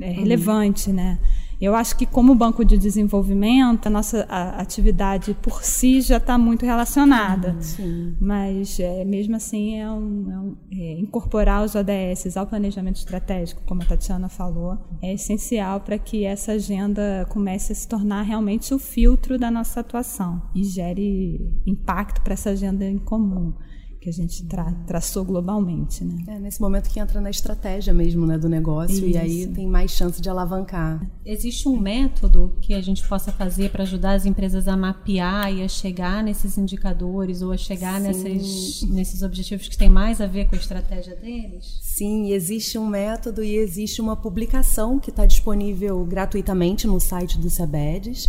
é 0.00 0.10
relevante, 0.10 0.90
uhum. 0.90 0.96
né? 0.96 1.18
Eu 1.60 1.74
acho 1.74 1.96
que 1.96 2.06
como 2.06 2.34
banco 2.34 2.64
de 2.64 2.78
desenvolvimento, 2.78 3.86
a 3.86 3.90
nossa 3.90 4.24
a 4.28 4.60
atividade 4.60 5.36
por 5.42 5.64
si 5.64 6.00
já 6.00 6.18
está 6.18 6.38
muito 6.38 6.64
relacionada. 6.64 7.56
Sim. 7.60 8.16
Mas 8.20 8.78
é, 8.78 9.04
mesmo 9.04 9.36
assim 9.36 9.78
é, 9.78 9.90
um, 9.90 10.30
é, 10.30 10.38
um, 10.38 10.56
é, 10.72 10.92
incorporar 11.00 11.64
os 11.64 11.74
ODS 11.74 12.36
ao 12.36 12.46
planejamento 12.46 12.96
estratégico, 12.96 13.62
como 13.66 13.82
a 13.82 13.86
Tatiana 13.86 14.28
falou, 14.28 14.78
é 15.02 15.12
essencial 15.14 15.80
para 15.80 15.98
que 15.98 16.24
essa 16.24 16.52
agenda 16.52 17.26
comece 17.28 17.72
a 17.72 17.74
se 17.74 17.88
tornar 17.88 18.22
realmente 18.22 18.72
o 18.72 18.78
filtro 18.78 19.38
da 19.38 19.50
nossa 19.50 19.80
atuação 19.80 20.42
e 20.54 20.62
gere 20.62 21.52
impacto 21.66 22.22
para 22.22 22.34
essa 22.34 22.50
agenda 22.50 22.84
em 22.84 22.98
comum 22.98 23.52
que 24.00 24.08
a 24.08 24.12
gente 24.12 24.44
tra 24.44 24.72
traçou 24.86 25.24
globalmente, 25.24 26.04
né? 26.04 26.24
É 26.28 26.38
nesse 26.38 26.60
momento 26.60 26.88
que 26.88 27.00
entra 27.00 27.20
na 27.20 27.30
estratégia 27.30 27.92
mesmo, 27.92 28.26
né, 28.26 28.38
do 28.38 28.48
negócio 28.48 28.94
Isso. 28.94 29.06
e 29.06 29.16
aí 29.16 29.46
tem 29.46 29.66
mais 29.66 29.90
chance 29.90 30.20
de 30.20 30.28
alavancar. 30.28 31.04
Existe 31.24 31.68
um 31.68 31.78
método 31.78 32.56
que 32.60 32.74
a 32.74 32.80
gente 32.80 33.06
possa 33.08 33.32
fazer 33.32 33.70
para 33.70 33.82
ajudar 33.82 34.12
as 34.12 34.24
empresas 34.24 34.68
a 34.68 34.76
mapear 34.76 35.52
e 35.52 35.62
a 35.62 35.68
chegar 35.68 36.22
nesses 36.22 36.56
indicadores 36.56 37.42
ou 37.42 37.52
a 37.52 37.56
chegar 37.56 38.00
nesses, 38.00 38.82
nesses 38.88 39.22
objetivos 39.22 39.68
que 39.68 39.76
têm 39.76 39.88
mais 39.88 40.20
a 40.20 40.26
ver 40.26 40.48
com 40.48 40.54
a 40.54 40.58
estratégia 40.58 41.16
deles? 41.16 41.78
Sim, 41.82 42.32
existe 42.32 42.78
um 42.78 42.86
método 42.86 43.42
e 43.42 43.56
existe 43.56 44.00
uma 44.00 44.16
publicação 44.16 44.98
que 44.98 45.10
está 45.10 45.26
disponível 45.26 46.04
gratuitamente 46.04 46.86
no 46.86 47.00
site 47.00 47.38
do 47.38 47.50
SEBEDES 47.50 48.28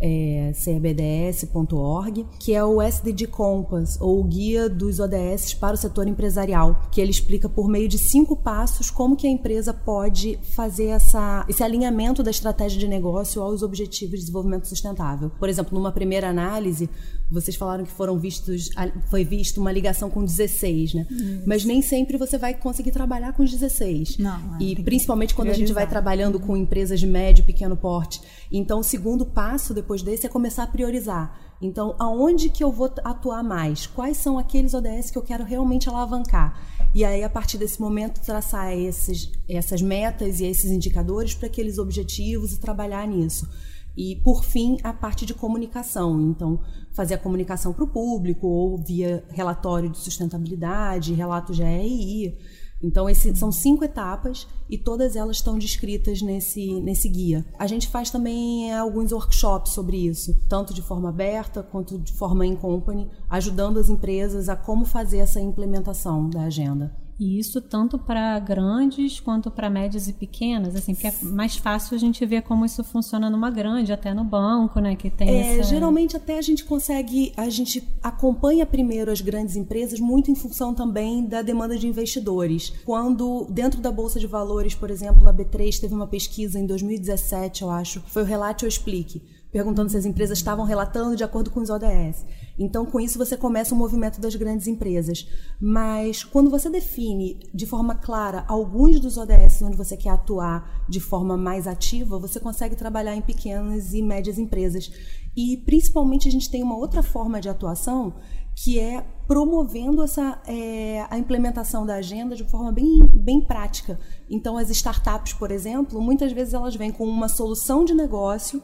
é, 0.00 0.52
cbds.org, 0.54 2.26
que 2.38 2.54
é 2.54 2.64
o 2.64 2.80
SDG 2.80 3.26
Compass, 3.26 3.98
ou 4.00 4.20
o 4.20 4.24
Guia 4.24 4.68
dos 4.68 4.98
ODS 4.98 5.54
para 5.54 5.74
o 5.74 5.76
Setor 5.76 6.08
Empresarial, 6.08 6.88
que 6.90 7.00
ele 7.00 7.10
explica 7.10 7.48
por 7.48 7.68
meio 7.68 7.88
de 7.88 7.98
cinco 7.98 8.34
passos 8.34 8.90
como 8.90 9.16
que 9.16 9.26
a 9.26 9.30
empresa 9.30 9.74
pode 9.74 10.38
fazer 10.54 10.86
essa, 10.86 11.44
esse 11.48 11.62
alinhamento 11.62 12.22
da 12.22 12.30
estratégia 12.30 12.78
de 12.78 12.88
negócio 12.88 13.42
aos 13.42 13.62
objetivos 13.62 14.18
de 14.18 14.20
desenvolvimento 14.20 14.66
sustentável. 14.66 15.30
Por 15.38 15.48
exemplo, 15.48 15.76
numa 15.76 15.92
primeira 15.92 16.28
análise, 16.28 16.88
vocês 17.30 17.56
falaram 17.56 17.84
que 17.84 17.92
foram 17.92 18.18
vistos, 18.18 18.70
foi 19.08 19.24
visto 19.24 19.60
uma 19.60 19.70
ligação 19.70 20.10
com 20.10 20.24
16, 20.24 20.94
né? 20.94 21.06
Isso. 21.08 21.42
Mas 21.46 21.64
nem 21.64 21.80
sempre 21.80 22.16
você 22.16 22.36
vai 22.36 22.54
conseguir 22.54 22.90
trabalhar 22.90 23.32
com 23.32 23.42
os 23.42 23.50
16. 23.50 24.18
Não, 24.18 24.56
é, 24.56 24.62
e 24.62 24.82
principalmente 24.82 25.34
quando 25.34 25.50
a 25.50 25.54
gente 25.54 25.72
vai 25.72 25.86
trabalhando 25.86 26.40
com 26.40 26.56
empresas 26.56 26.98
de 26.98 27.06
médio 27.06 27.42
e 27.42 27.44
pequeno 27.44 27.76
porte. 27.76 28.20
Então, 28.50 28.80
o 28.80 28.82
segundo 28.82 29.24
passo, 29.24 29.72
depois 29.72 29.89
depois 29.90 30.02
desse 30.02 30.24
é 30.24 30.28
começar 30.28 30.62
a 30.62 30.66
priorizar. 30.68 31.36
Então, 31.60 31.96
aonde 31.98 32.48
que 32.48 32.62
eu 32.62 32.70
vou 32.70 32.92
atuar 33.02 33.42
mais? 33.42 33.88
Quais 33.88 34.16
são 34.18 34.38
aqueles 34.38 34.72
ODS 34.72 35.10
que 35.10 35.18
eu 35.18 35.22
quero 35.22 35.42
realmente 35.42 35.88
alavancar? 35.88 36.56
E 36.94 37.04
aí, 37.04 37.24
a 37.24 37.28
partir 37.28 37.58
desse 37.58 37.80
momento, 37.80 38.20
traçar 38.20 38.72
esses, 38.72 39.32
essas 39.48 39.82
metas 39.82 40.38
e 40.38 40.44
esses 40.44 40.70
indicadores 40.70 41.34
para 41.34 41.48
aqueles 41.48 41.76
objetivos 41.76 42.52
e 42.52 42.60
trabalhar 42.60 43.04
nisso. 43.08 43.48
E, 43.96 44.14
por 44.22 44.44
fim, 44.44 44.78
a 44.84 44.92
parte 44.92 45.26
de 45.26 45.34
comunicação. 45.34 46.20
Então, 46.20 46.60
fazer 46.92 47.14
a 47.14 47.18
comunicação 47.18 47.72
para 47.72 47.82
o 47.82 47.88
público 47.88 48.46
ou 48.46 48.78
via 48.78 49.24
relatório 49.30 49.90
de 49.90 49.98
sustentabilidade, 49.98 51.14
relato 51.14 51.52
GRI. 51.52 52.38
Então, 52.82 53.08
esse, 53.08 53.34
são 53.36 53.52
cinco 53.52 53.84
etapas 53.84 54.46
e 54.68 54.78
todas 54.78 55.16
elas 55.16 55.36
estão 55.36 55.58
descritas 55.58 56.22
nesse, 56.22 56.80
nesse 56.80 57.08
guia. 57.08 57.44
A 57.58 57.66
gente 57.66 57.88
faz 57.88 58.10
também 58.10 58.70
é, 58.70 58.78
alguns 58.78 59.12
workshops 59.12 59.72
sobre 59.72 59.96
isso, 59.98 60.34
tanto 60.48 60.72
de 60.72 60.80
forma 60.80 61.08
aberta 61.08 61.62
quanto 61.62 61.98
de 61.98 62.12
forma 62.12 62.46
em 62.46 62.56
company, 62.56 63.08
ajudando 63.28 63.78
as 63.78 63.88
empresas 63.88 64.48
a 64.48 64.56
como 64.56 64.84
fazer 64.84 65.18
essa 65.18 65.40
implementação 65.40 66.28
da 66.30 66.44
agenda. 66.44 66.99
E 67.20 67.38
isso 67.38 67.60
tanto 67.60 67.98
para 67.98 68.38
grandes 68.38 69.20
quanto 69.20 69.50
para 69.50 69.68
médias 69.68 70.08
e 70.08 70.12
pequenas, 70.14 70.74
assim, 70.74 70.94
porque 70.94 71.08
é 71.08 71.14
mais 71.20 71.54
fácil 71.54 71.94
a 71.94 71.98
gente 71.98 72.24
ver 72.24 72.40
como 72.40 72.64
isso 72.64 72.82
funciona 72.82 73.28
numa 73.28 73.50
grande, 73.50 73.92
até 73.92 74.14
no 74.14 74.24
banco, 74.24 74.80
né, 74.80 74.96
que 74.96 75.10
tem 75.10 75.28
é, 75.28 75.58
essa... 75.58 75.68
Geralmente 75.68 76.16
até 76.16 76.38
a 76.38 76.42
gente 76.42 76.64
consegue, 76.64 77.34
a 77.36 77.50
gente 77.50 77.86
acompanha 78.02 78.64
primeiro 78.64 79.10
as 79.10 79.20
grandes 79.20 79.54
empresas 79.54 80.00
muito 80.00 80.30
em 80.30 80.34
função 80.34 80.74
também 80.74 81.26
da 81.26 81.42
demanda 81.42 81.76
de 81.76 81.86
investidores. 81.86 82.72
Quando 82.86 83.46
dentro 83.50 83.82
da 83.82 83.92
bolsa 83.92 84.18
de 84.18 84.26
valores, 84.26 84.74
por 84.74 84.90
exemplo, 84.90 85.28
a 85.28 85.34
B3 85.34 85.78
teve 85.78 85.94
uma 85.94 86.06
pesquisa 86.06 86.58
em 86.58 86.64
2017, 86.64 87.60
eu 87.60 87.70
acho, 87.70 88.00
foi 88.06 88.22
o 88.22 88.24
Relate 88.24 88.64
ou 88.64 88.68
Explique, 88.68 89.20
perguntando 89.52 89.90
se 89.90 89.96
as 89.96 90.04
empresas 90.04 90.38
estavam 90.38 90.64
relatando 90.64 91.16
de 91.16 91.24
acordo 91.24 91.50
com 91.50 91.60
os 91.60 91.70
ODS. 91.70 92.24
Então, 92.58 92.86
com 92.86 93.00
isso, 93.00 93.18
você 93.18 93.36
começa 93.36 93.74
o 93.74 93.78
movimento 93.78 94.20
das 94.20 94.36
grandes 94.36 94.66
empresas. 94.66 95.26
Mas 95.60 96.22
quando 96.22 96.50
você 96.50 96.70
define 96.70 97.38
de 97.52 97.66
forma 97.66 97.94
clara 97.94 98.44
alguns 98.46 99.00
dos 99.00 99.16
ODS 99.16 99.62
onde 99.62 99.76
você 99.76 99.96
quer 99.96 100.10
atuar 100.10 100.84
de 100.88 101.00
forma 101.00 101.36
mais 101.36 101.66
ativa, 101.66 102.18
você 102.18 102.38
consegue 102.38 102.76
trabalhar 102.76 103.16
em 103.16 103.22
pequenas 103.22 103.92
e 103.92 104.02
médias 104.02 104.38
empresas. 104.38 104.90
E, 105.36 105.56
principalmente, 105.58 106.28
a 106.28 106.30
gente 106.30 106.50
tem 106.50 106.62
uma 106.62 106.76
outra 106.76 107.02
forma 107.02 107.40
de 107.40 107.48
atuação 107.48 108.14
que 108.54 108.78
é 108.78 109.02
promovendo 109.26 110.02
essa, 110.02 110.40
é, 110.46 111.06
a 111.08 111.16
implementação 111.16 111.86
da 111.86 111.94
agenda 111.94 112.36
de 112.36 112.44
forma 112.44 112.70
bem, 112.70 112.98
bem 113.12 113.40
prática. 113.40 113.98
Então, 114.28 114.56
as 114.56 114.68
startups, 114.70 115.32
por 115.32 115.50
exemplo, 115.50 116.00
muitas 116.00 116.30
vezes 116.32 116.52
elas 116.52 116.76
vêm 116.76 116.90
com 116.90 117.04
uma 117.04 117.28
solução 117.28 117.84
de 117.84 117.94
negócio 117.94 118.62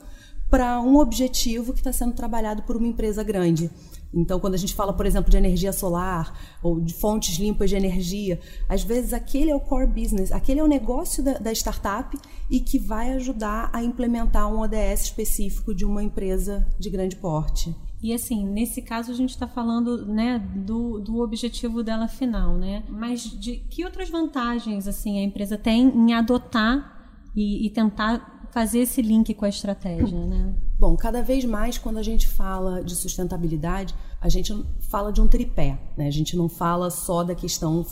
para 0.48 0.80
um 0.80 0.96
objetivo 0.96 1.72
que 1.72 1.80
está 1.80 1.92
sendo 1.92 2.14
trabalhado 2.14 2.62
por 2.62 2.76
uma 2.76 2.86
empresa 2.86 3.22
grande. 3.22 3.70
Então, 4.14 4.40
quando 4.40 4.54
a 4.54 4.58
gente 4.58 4.74
fala, 4.74 4.92
por 4.92 5.04
exemplo, 5.04 5.30
de 5.30 5.36
energia 5.36 5.72
solar 5.72 6.58
ou 6.62 6.80
de 6.80 6.94
fontes 6.94 7.36
limpas 7.38 7.68
de 7.68 7.76
energia, 7.76 8.40
às 8.68 8.82
vezes 8.82 9.12
aquele 9.12 9.50
é 9.50 9.54
o 9.54 9.60
core 9.60 9.86
business, 9.86 10.32
aquele 10.32 10.60
é 10.60 10.64
o 10.64 10.68
negócio 10.68 11.22
da, 11.22 11.34
da 11.34 11.52
startup 11.52 12.16
e 12.50 12.60
que 12.60 12.78
vai 12.78 13.12
ajudar 13.12 13.68
a 13.72 13.82
implementar 13.82 14.50
um 14.50 14.60
ODS 14.60 15.02
específico 15.04 15.74
de 15.74 15.84
uma 15.84 16.02
empresa 16.02 16.66
de 16.78 16.88
grande 16.88 17.16
porte. 17.16 17.74
E 18.02 18.12
assim, 18.12 18.46
nesse 18.46 18.82
caso 18.82 19.10
a 19.10 19.14
gente 19.14 19.30
está 19.30 19.48
falando 19.48 20.06
né, 20.06 20.38
do, 20.38 21.00
do 21.00 21.20
objetivo 21.20 21.82
dela 21.82 22.06
final, 22.06 22.54
né? 22.56 22.84
Mas 22.88 23.22
de 23.22 23.56
que 23.56 23.84
outras 23.84 24.08
vantagens 24.08 24.86
assim 24.86 25.18
a 25.18 25.22
empresa 25.22 25.58
tem 25.58 25.88
em 25.88 26.12
adotar 26.12 26.94
e, 27.34 27.66
e 27.66 27.70
tentar 27.70 28.35
fazer 28.56 28.78
esse 28.78 29.02
link 29.02 29.34
com 29.34 29.44
a 29.44 29.50
estratégia, 29.50 30.24
né? 30.24 30.54
Bom, 30.78 30.94
cada 30.94 31.22
vez 31.22 31.42
mais 31.46 31.78
quando 31.78 31.96
a 31.96 32.02
gente 32.02 32.28
fala 32.28 32.84
de 32.84 32.94
sustentabilidade, 32.94 33.94
a 34.20 34.28
gente 34.28 34.54
fala 34.90 35.10
de 35.10 35.22
um 35.22 35.26
tripé, 35.26 35.78
né? 35.96 36.06
A 36.06 36.10
gente 36.10 36.36
não 36.36 36.50
fala 36.50 36.90
só 36.90 37.24
da 37.24 37.34
questão 37.34 37.84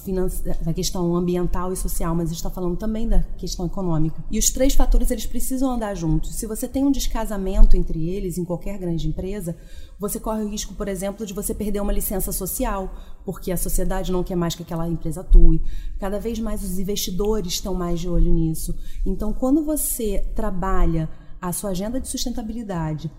da 0.62 0.74
questão 0.74 1.16
ambiental 1.16 1.72
e 1.72 1.76
social, 1.76 2.14
mas 2.14 2.30
está 2.30 2.50
falando 2.50 2.76
também 2.76 3.08
da 3.08 3.22
questão 3.38 3.64
econômica. 3.64 4.22
E 4.30 4.38
os 4.38 4.50
três 4.50 4.74
fatores 4.74 5.10
eles 5.10 5.24
precisam 5.24 5.70
andar 5.70 5.94
juntos. 5.94 6.34
Se 6.34 6.46
você 6.46 6.68
tem 6.68 6.84
um 6.84 6.90
descasamento 6.90 7.74
entre 7.74 8.06
eles 8.06 8.36
em 8.36 8.44
qualquer 8.44 8.76
grande 8.76 9.08
empresa, 9.08 9.56
você 9.98 10.20
corre 10.20 10.42
o 10.42 10.48
risco, 10.48 10.74
por 10.74 10.86
exemplo, 10.86 11.24
de 11.24 11.32
você 11.32 11.54
perder 11.54 11.80
uma 11.80 11.92
licença 11.92 12.32
social, 12.32 12.94
porque 13.24 13.50
a 13.50 13.56
sociedade 13.56 14.12
não 14.12 14.22
quer 14.22 14.36
mais 14.36 14.54
que 14.54 14.62
aquela 14.62 14.86
empresa 14.86 15.22
atue. 15.22 15.62
Cada 15.98 16.18
vez 16.18 16.38
mais 16.38 16.62
os 16.62 16.78
investidores 16.78 17.54
estão 17.54 17.72
mais 17.72 17.98
de 17.98 18.10
olho 18.10 18.30
nisso. 18.30 18.74
Então, 19.06 19.32
quando 19.32 19.64
você 19.64 20.26
trabalha 20.34 21.08
a 21.48 21.52
sua 21.52 21.70
agenda 21.70 22.00
de 22.00 22.08
sustentabilidade. 22.08 23.10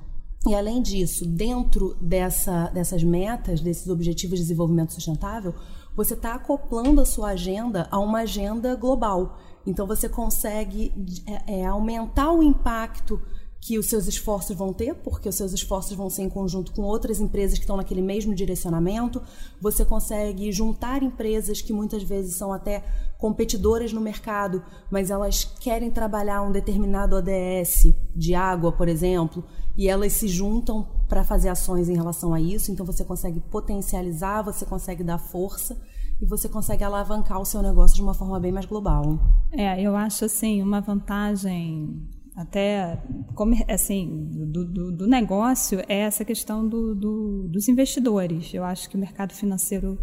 E 0.47 0.53
além 0.53 0.81
disso, 0.81 1.25
dentro 1.25 1.95
dessa, 1.99 2.69
dessas 2.69 3.03
metas, 3.03 3.61
desses 3.61 3.87
objetivos 3.87 4.37
de 4.37 4.43
desenvolvimento 4.43 4.93
sustentável, 4.93 5.53
você 5.95 6.13
está 6.13 6.33
acoplando 6.35 7.01
a 7.01 7.05
sua 7.05 7.29
agenda 7.29 7.87
a 7.89 7.99
uma 7.99 8.19
agenda 8.19 8.75
global. 8.75 9.39
Então 9.65 9.87
você 9.87 10.09
consegue 10.09 10.93
é, 11.25 11.61
é, 11.61 11.65
aumentar 11.65 12.31
o 12.31 12.43
impacto 12.43 13.19
que 13.59 13.79
os 13.79 13.87
seus 13.87 14.05
esforços 14.07 14.55
vão 14.55 14.71
ter, 14.71 14.93
porque 14.93 15.27
os 15.27 15.35
seus 15.35 15.51
esforços 15.51 15.97
vão 15.97 16.07
ser 16.07 16.21
em 16.21 16.29
conjunto 16.29 16.71
com 16.73 16.83
outras 16.83 17.19
empresas 17.19 17.57
que 17.57 17.63
estão 17.63 17.77
naquele 17.77 18.01
mesmo 18.01 18.35
direcionamento. 18.35 19.19
Você 19.59 19.83
consegue 19.83 20.51
juntar 20.51 21.01
empresas 21.01 21.61
que 21.61 21.73
muitas 21.73 22.03
vezes 22.03 22.35
são 22.35 22.53
até 22.53 22.83
competidoras 23.17 23.91
no 23.91 24.01
mercado, 24.01 24.63
mas 24.91 25.09
elas 25.09 25.45
querem 25.59 25.89
trabalhar 25.89 26.43
um 26.43 26.51
determinado 26.51 27.15
ODS 27.15 27.94
de 28.15 28.33
água, 28.33 28.71
por 28.71 28.87
exemplo, 28.87 29.43
e 29.77 29.89
elas 29.89 30.13
se 30.13 30.27
juntam 30.27 30.87
para 31.07 31.23
fazer 31.23 31.49
ações 31.49 31.89
em 31.89 31.95
relação 31.95 32.33
a 32.33 32.39
isso. 32.39 32.71
Então 32.71 32.85
você 32.85 33.03
consegue 33.03 33.39
potencializar, 33.39 34.41
você 34.41 34.65
consegue 34.65 35.03
dar 35.03 35.17
força 35.17 35.77
e 36.21 36.25
você 36.25 36.47
consegue 36.47 36.83
alavancar 36.83 37.39
o 37.41 37.45
seu 37.45 37.61
negócio 37.61 37.95
de 37.95 38.01
uma 38.01 38.13
forma 38.13 38.39
bem 38.39 38.51
mais 38.51 38.65
global. 38.65 39.19
É, 39.51 39.81
eu 39.81 39.95
acho 39.95 40.25
assim 40.25 40.61
uma 40.61 40.79
vantagem 40.79 42.07
até 42.35 43.01
assim 43.69 44.29
do, 44.51 44.65
do, 44.65 44.91
do, 44.91 45.07
negócio 45.07 45.79
é 45.87 45.99
essa 45.99 46.25
questão 46.25 46.67
do, 46.67 46.93
dos 47.47 47.67
investidores. 47.67 48.53
Eu 48.53 48.63
acho 48.63 48.89
que 48.89 48.95
o 48.95 48.99
mercado 48.99 49.33
financeiro 49.33 49.97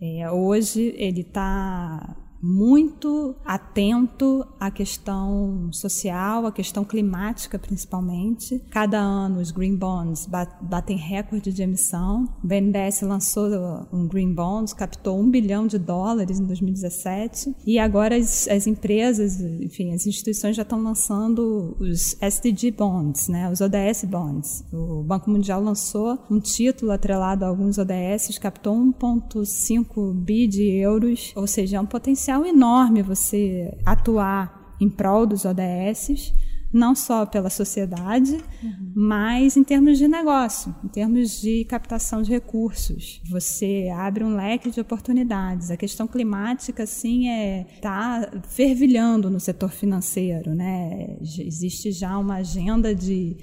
é, 0.00 0.30
hoje 0.30 0.94
ele 0.96 1.22
está 1.22 2.16
muito 2.42 3.34
atento 3.44 4.46
à 4.58 4.70
questão 4.70 5.68
social, 5.72 6.46
à 6.46 6.52
questão 6.52 6.84
climática 6.84 7.58
principalmente. 7.58 8.62
Cada 8.70 8.98
ano 8.98 9.40
os 9.40 9.50
green 9.50 9.76
bonds 9.76 10.28
batem 10.60 10.96
recorde 10.96 11.52
de 11.52 11.62
emissão. 11.62 12.28
O 12.42 12.46
BNDES 12.46 13.02
lançou 13.02 13.46
um 13.92 14.06
green 14.06 14.32
bonds, 14.32 14.72
captou 14.72 15.18
um 15.18 15.30
bilhão 15.30 15.66
de 15.66 15.78
dólares 15.78 16.38
em 16.38 16.44
2017 16.44 17.54
e 17.66 17.78
agora 17.78 18.16
as, 18.16 18.48
as 18.48 18.66
empresas, 18.66 19.40
enfim, 19.40 19.92
as 19.92 20.06
instituições 20.06 20.56
já 20.56 20.62
estão 20.62 20.82
lançando 20.82 21.76
os 21.78 22.16
SDG 22.20 22.70
bonds, 22.70 23.28
né, 23.28 23.50
os 23.50 23.60
ODS 23.60 24.04
bonds. 24.04 24.64
O 24.72 25.02
Banco 25.02 25.30
Mundial 25.30 25.62
lançou 25.62 26.18
um 26.30 26.40
título 26.40 26.92
atrelado 26.92 27.44
a 27.44 27.48
alguns 27.48 27.78
ODS, 27.78 28.38
captou 28.38 28.74
1,5 28.74 30.12
bi 30.14 30.46
de 30.46 30.62
euros, 30.62 31.32
ou 31.34 31.46
seja, 31.46 31.76
é 31.76 31.80
um 31.80 31.86
potencial 31.86 32.25
potencial 32.26 32.44
enorme 32.44 33.02
você 33.02 33.72
atuar 33.84 34.74
em 34.80 34.90
prol 34.90 35.26
dos 35.26 35.44
ODS, 35.44 36.32
não 36.72 36.94
só 36.94 37.24
pela 37.24 37.48
sociedade, 37.48 38.32
uhum. 38.62 38.92
mas 38.94 39.56
em 39.56 39.62
termos 39.62 39.96
de 39.96 40.08
negócio, 40.08 40.74
em 40.84 40.88
termos 40.88 41.40
de 41.40 41.64
captação 41.64 42.22
de 42.22 42.30
recursos. 42.30 43.22
Você 43.30 43.88
abre 43.96 44.24
um 44.24 44.34
leque 44.34 44.70
de 44.70 44.80
oportunidades. 44.80 45.70
A 45.70 45.76
questão 45.76 46.06
climática, 46.08 46.84
sim, 46.84 47.28
é 47.28 47.66
está 47.74 48.28
fervilhando 48.48 49.30
no 49.30 49.38
setor 49.38 49.70
financeiro, 49.70 50.54
né? 50.54 51.16
Existe 51.20 51.92
já 51.92 52.18
uma 52.18 52.36
agenda 52.36 52.94
de 52.94 53.36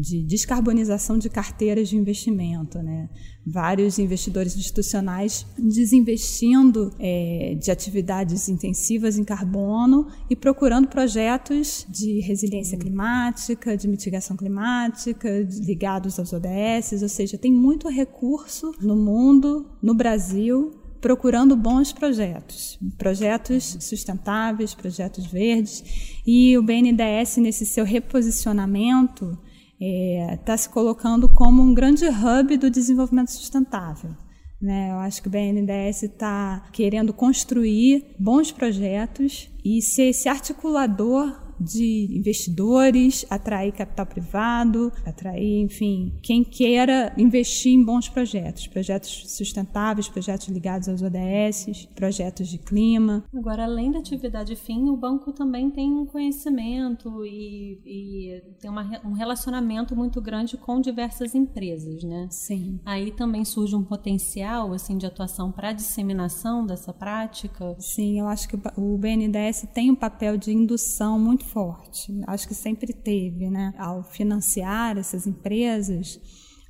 de 0.00 0.22
descarbonização 0.22 1.18
de 1.18 1.28
carteiras 1.28 1.88
de 1.88 1.96
investimento, 1.96 2.78
né? 2.78 3.08
Vários 3.44 3.98
investidores 3.98 4.54
institucionais 4.56 5.46
desinvestindo 5.58 6.92
é, 6.98 7.56
de 7.58 7.70
atividades 7.70 8.48
intensivas 8.48 9.16
em 9.16 9.24
carbono 9.24 10.08
e 10.28 10.36
procurando 10.36 10.88
projetos 10.88 11.86
de 11.88 12.20
resiliência 12.20 12.78
climática, 12.78 13.76
de 13.76 13.88
mitigação 13.88 14.36
climática, 14.36 15.28
ligados 15.64 16.18
aos 16.18 16.32
ODS, 16.32 17.02
ou 17.02 17.08
seja, 17.08 17.38
tem 17.38 17.52
muito 17.52 17.88
recurso 17.88 18.74
no 18.80 18.94
mundo, 18.94 19.66
no 19.82 19.94
Brasil, 19.94 20.72
procurando 21.00 21.56
bons 21.56 21.92
projetos, 21.92 22.78
projetos 22.98 23.78
sustentáveis, 23.80 24.74
projetos 24.74 25.26
verdes, 25.26 25.82
e 26.26 26.56
o 26.58 26.62
BNDES 26.62 27.38
nesse 27.38 27.64
seu 27.64 27.84
reposicionamento 27.84 29.38
está 29.80 30.32
é, 30.32 30.36
tá 30.36 30.56
se 30.56 30.68
colocando 30.68 31.28
como 31.28 31.62
um 31.62 31.72
grande 31.72 32.04
hub 32.06 32.56
do 32.58 32.70
desenvolvimento 32.70 33.30
sustentável. 33.30 34.14
Né? 34.60 34.90
Eu 34.90 34.96
acho 34.96 35.22
que 35.22 35.28
o 35.28 35.30
BNDES 35.30 36.02
está 36.02 36.68
querendo 36.70 37.14
construir 37.14 38.14
bons 38.18 38.52
projetos 38.52 39.48
e 39.64 39.80
ser 39.80 40.10
esse 40.10 40.28
articulador 40.28 41.49
de 41.60 42.08
investidores, 42.12 43.26
atrair 43.28 43.72
capital 43.72 44.06
privado, 44.06 44.92
atrair, 45.04 45.62
enfim, 45.62 46.12
quem 46.22 46.42
queira 46.42 47.12
investir 47.18 47.72
em 47.72 47.84
bons 47.84 48.08
projetos, 48.08 48.66
projetos 48.66 49.36
sustentáveis, 49.36 50.08
projetos 50.08 50.48
ligados 50.48 50.88
aos 50.88 51.02
ODS, 51.02 51.86
projetos 51.94 52.48
de 52.48 52.58
clima. 52.58 53.24
Agora, 53.34 53.64
além 53.64 53.90
da 53.90 53.98
atividade 53.98 54.56
fim, 54.56 54.88
o 54.88 54.96
banco 54.96 55.32
também 55.32 55.70
tem 55.70 55.92
um 55.92 56.06
conhecimento 56.06 57.24
e, 57.24 57.80
e 57.84 58.42
tem 58.60 58.70
uma, 58.70 59.00
um 59.04 59.12
relacionamento 59.12 59.94
muito 59.94 60.20
grande 60.20 60.56
com 60.56 60.80
diversas 60.80 61.34
empresas, 61.34 62.02
né? 62.02 62.28
Sim. 62.30 62.80
Aí 62.84 63.10
também 63.12 63.44
surge 63.44 63.74
um 63.76 63.84
potencial 63.84 64.72
assim 64.72 64.96
de 64.96 65.06
atuação 65.06 65.52
para 65.52 65.72
disseminação 65.72 66.64
dessa 66.64 66.92
prática. 66.92 67.76
Sim, 67.78 68.20
eu 68.20 68.26
acho 68.26 68.48
que 68.48 68.58
o 68.76 68.96
BNDES 68.96 69.66
tem 69.74 69.90
um 69.90 69.96
papel 69.96 70.36
de 70.36 70.52
indução 70.52 71.18
muito 71.18 71.44
forte. 71.52 72.12
Acho 72.26 72.48
que 72.48 72.54
sempre 72.54 72.92
teve, 72.92 73.50
né? 73.50 73.72
Ao 73.76 74.02
financiar 74.02 74.96
essas 74.98 75.26
empresas, 75.26 76.20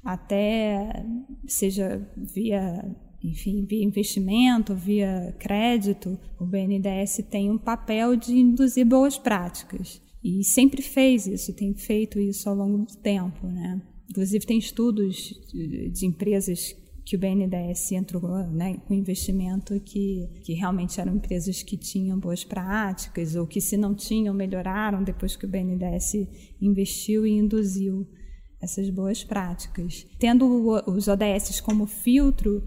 até 0.05 1.05
seja 1.47 2.07
via 2.17 2.85
enfim, 3.23 3.67
via 3.67 3.85
investimento, 3.85 4.75
via 4.75 5.35
crédito, 5.39 6.19
o 6.39 6.47
BNDES 6.47 7.23
tem 7.31 7.51
um 7.51 7.59
papel 7.59 8.17
de 8.17 8.33
induzir 8.33 8.87
boas 8.87 9.19
práticas. 9.19 10.01
E 10.25 10.43
sempre 10.45 10.83
fez 10.83 11.27
isso, 11.27 11.53
tem 11.55 11.75
feito 11.75 12.19
isso 12.19 12.49
ao 12.49 12.55
longo 12.55 12.79
do 12.79 12.97
tempo. 12.97 13.47
Né? 13.47 13.81
Inclusive, 14.09 14.47
tem 14.47 14.59
estudos 14.59 15.35
de 15.53 16.07
empresas 16.07 16.75
que 17.05 17.17
o 17.17 17.19
BNDES 17.19 17.93
entrou 17.93 18.23
né, 18.49 18.77
com 18.87 18.95
investimento 18.95 19.81
que, 19.81 20.29
que 20.45 20.53
realmente 20.53 21.01
eram 21.01 21.17
empresas 21.17 21.63
que 21.63 21.77
tinham 21.77 22.19
boas 22.19 22.45
práticas 22.45 23.35
ou 23.35 23.47
que 23.47 23.61
se 23.61 23.77
não 23.77 23.95
tinham 23.95 24.35
melhoraram 24.35 25.03
depois 25.03 25.37
que 25.37 25.47
o 25.47 25.49
BNDES 25.49 26.29
investiu 26.61 27.27
e 27.27 27.33
induziu 27.33 28.07
essas 28.61 28.91
boas 28.91 29.25
práticas. 29.25 30.07
Tendo 30.19 30.47
os 30.87 31.09
ODS 31.09 31.61
como 31.61 31.87
filtro, 31.87 32.63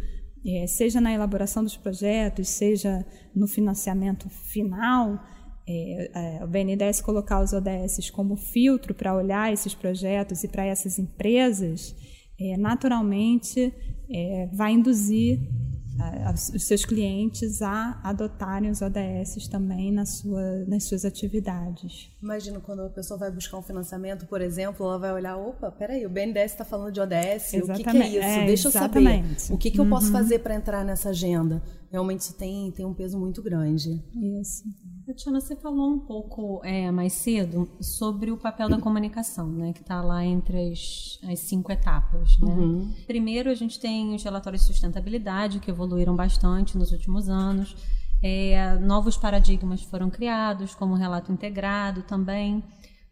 é, 0.45 0.67
seja 0.67 0.99
na 0.99 1.13
elaboração 1.13 1.63
dos 1.63 1.77
projetos, 1.77 2.49
seja 2.49 3.05
no 3.35 3.47
financiamento 3.47 4.27
final, 4.29 5.23
é, 5.67 6.39
é, 6.39 6.43
o 6.43 6.47
BNDES 6.47 7.01
colocar 7.01 7.41
os 7.41 7.53
ODS 7.53 8.09
como 8.09 8.35
filtro 8.35 8.93
para 8.93 9.15
olhar 9.15 9.53
esses 9.53 9.73
projetos 9.73 10.43
e 10.43 10.47
para 10.47 10.65
essas 10.65 10.99
empresas, 10.99 11.95
é, 12.39 12.57
naturalmente 12.57 13.73
é, 14.09 14.49
vai 14.53 14.73
induzir 14.73 15.39
a, 15.99 16.29
a, 16.29 16.33
os 16.33 16.63
seus 16.63 16.85
clientes 16.85 17.61
a 17.61 17.99
adotarem 18.03 18.69
os 18.69 18.81
ODS 18.81 19.47
também 19.47 19.91
na 19.91 20.05
sua, 20.05 20.65
nas 20.65 20.85
suas 20.85 21.05
atividades. 21.05 22.11
Imagino 22.21 22.59
quando 22.61 22.81
a 22.81 22.89
pessoa 22.89 23.19
vai 23.19 23.31
buscar 23.31 23.57
um 23.57 23.61
financiamento, 23.61 24.25
por 24.25 24.41
exemplo, 24.41 24.85
ela 24.85 24.97
vai 24.97 25.13
olhar, 25.13 25.37
opa, 25.37 25.71
peraí, 25.71 26.05
o 26.05 26.09
BNDES 26.09 26.51
está 26.51 26.65
falando 26.65 26.91
de 26.91 26.99
ODS, 26.99 27.53
exatamente. 27.53 27.71
o 27.71 27.75
que, 27.75 27.83
que, 27.83 27.97
é 27.97 28.07
isso? 28.07 28.27
É, 28.27 28.45
Deixa 28.45 28.67
exatamente. 28.69 29.33
eu 29.33 29.39
saber. 29.39 29.55
O 29.55 29.57
que, 29.57 29.71
que 29.71 29.79
eu 29.79 29.87
posso 29.87 30.07
uhum. 30.07 30.13
fazer 30.13 30.39
para 30.39 30.55
entrar 30.55 30.83
nessa 30.83 31.09
agenda? 31.09 31.61
Realmente 31.91 32.21
isso 32.21 32.33
tem, 32.35 32.71
tem 32.71 32.85
um 32.85 32.93
peso 32.93 33.19
muito 33.19 33.41
grande. 33.41 34.01
Isso. 34.41 34.63
Tatiana, 35.05 35.41
você 35.41 35.55
falou 35.55 35.89
um 35.89 35.99
pouco 35.99 36.61
é, 36.63 36.89
mais 36.89 37.13
cedo 37.13 37.69
sobre 37.81 38.31
o 38.31 38.37
papel 38.37 38.69
da 38.69 38.77
comunicação, 38.77 39.47
né, 39.47 39.73
que 39.73 39.81
está 39.81 40.01
lá 40.01 40.23
entre 40.23 40.71
as, 40.71 41.19
as 41.23 41.39
cinco 41.39 41.71
etapas. 41.71 42.37
Né? 42.39 42.53
Uhum. 42.53 42.93
Primeiro, 43.05 43.49
a 43.49 43.53
gente 43.53 43.79
tem 43.79 44.15
os 44.15 44.23
relatórios 44.23 44.61
de 44.61 44.67
sustentabilidade, 44.67 45.59
que 45.59 45.69
evoluíram 45.69 46.15
bastante 46.15 46.77
nos 46.77 46.91
últimos 46.91 47.27
anos. 47.27 47.75
É, 48.21 48.75
novos 48.79 49.17
paradigmas 49.17 49.81
foram 49.83 50.09
criados, 50.09 50.73
como 50.73 50.93
o 50.93 50.97
relato 50.97 51.31
integrado 51.31 52.03
também. 52.03 52.63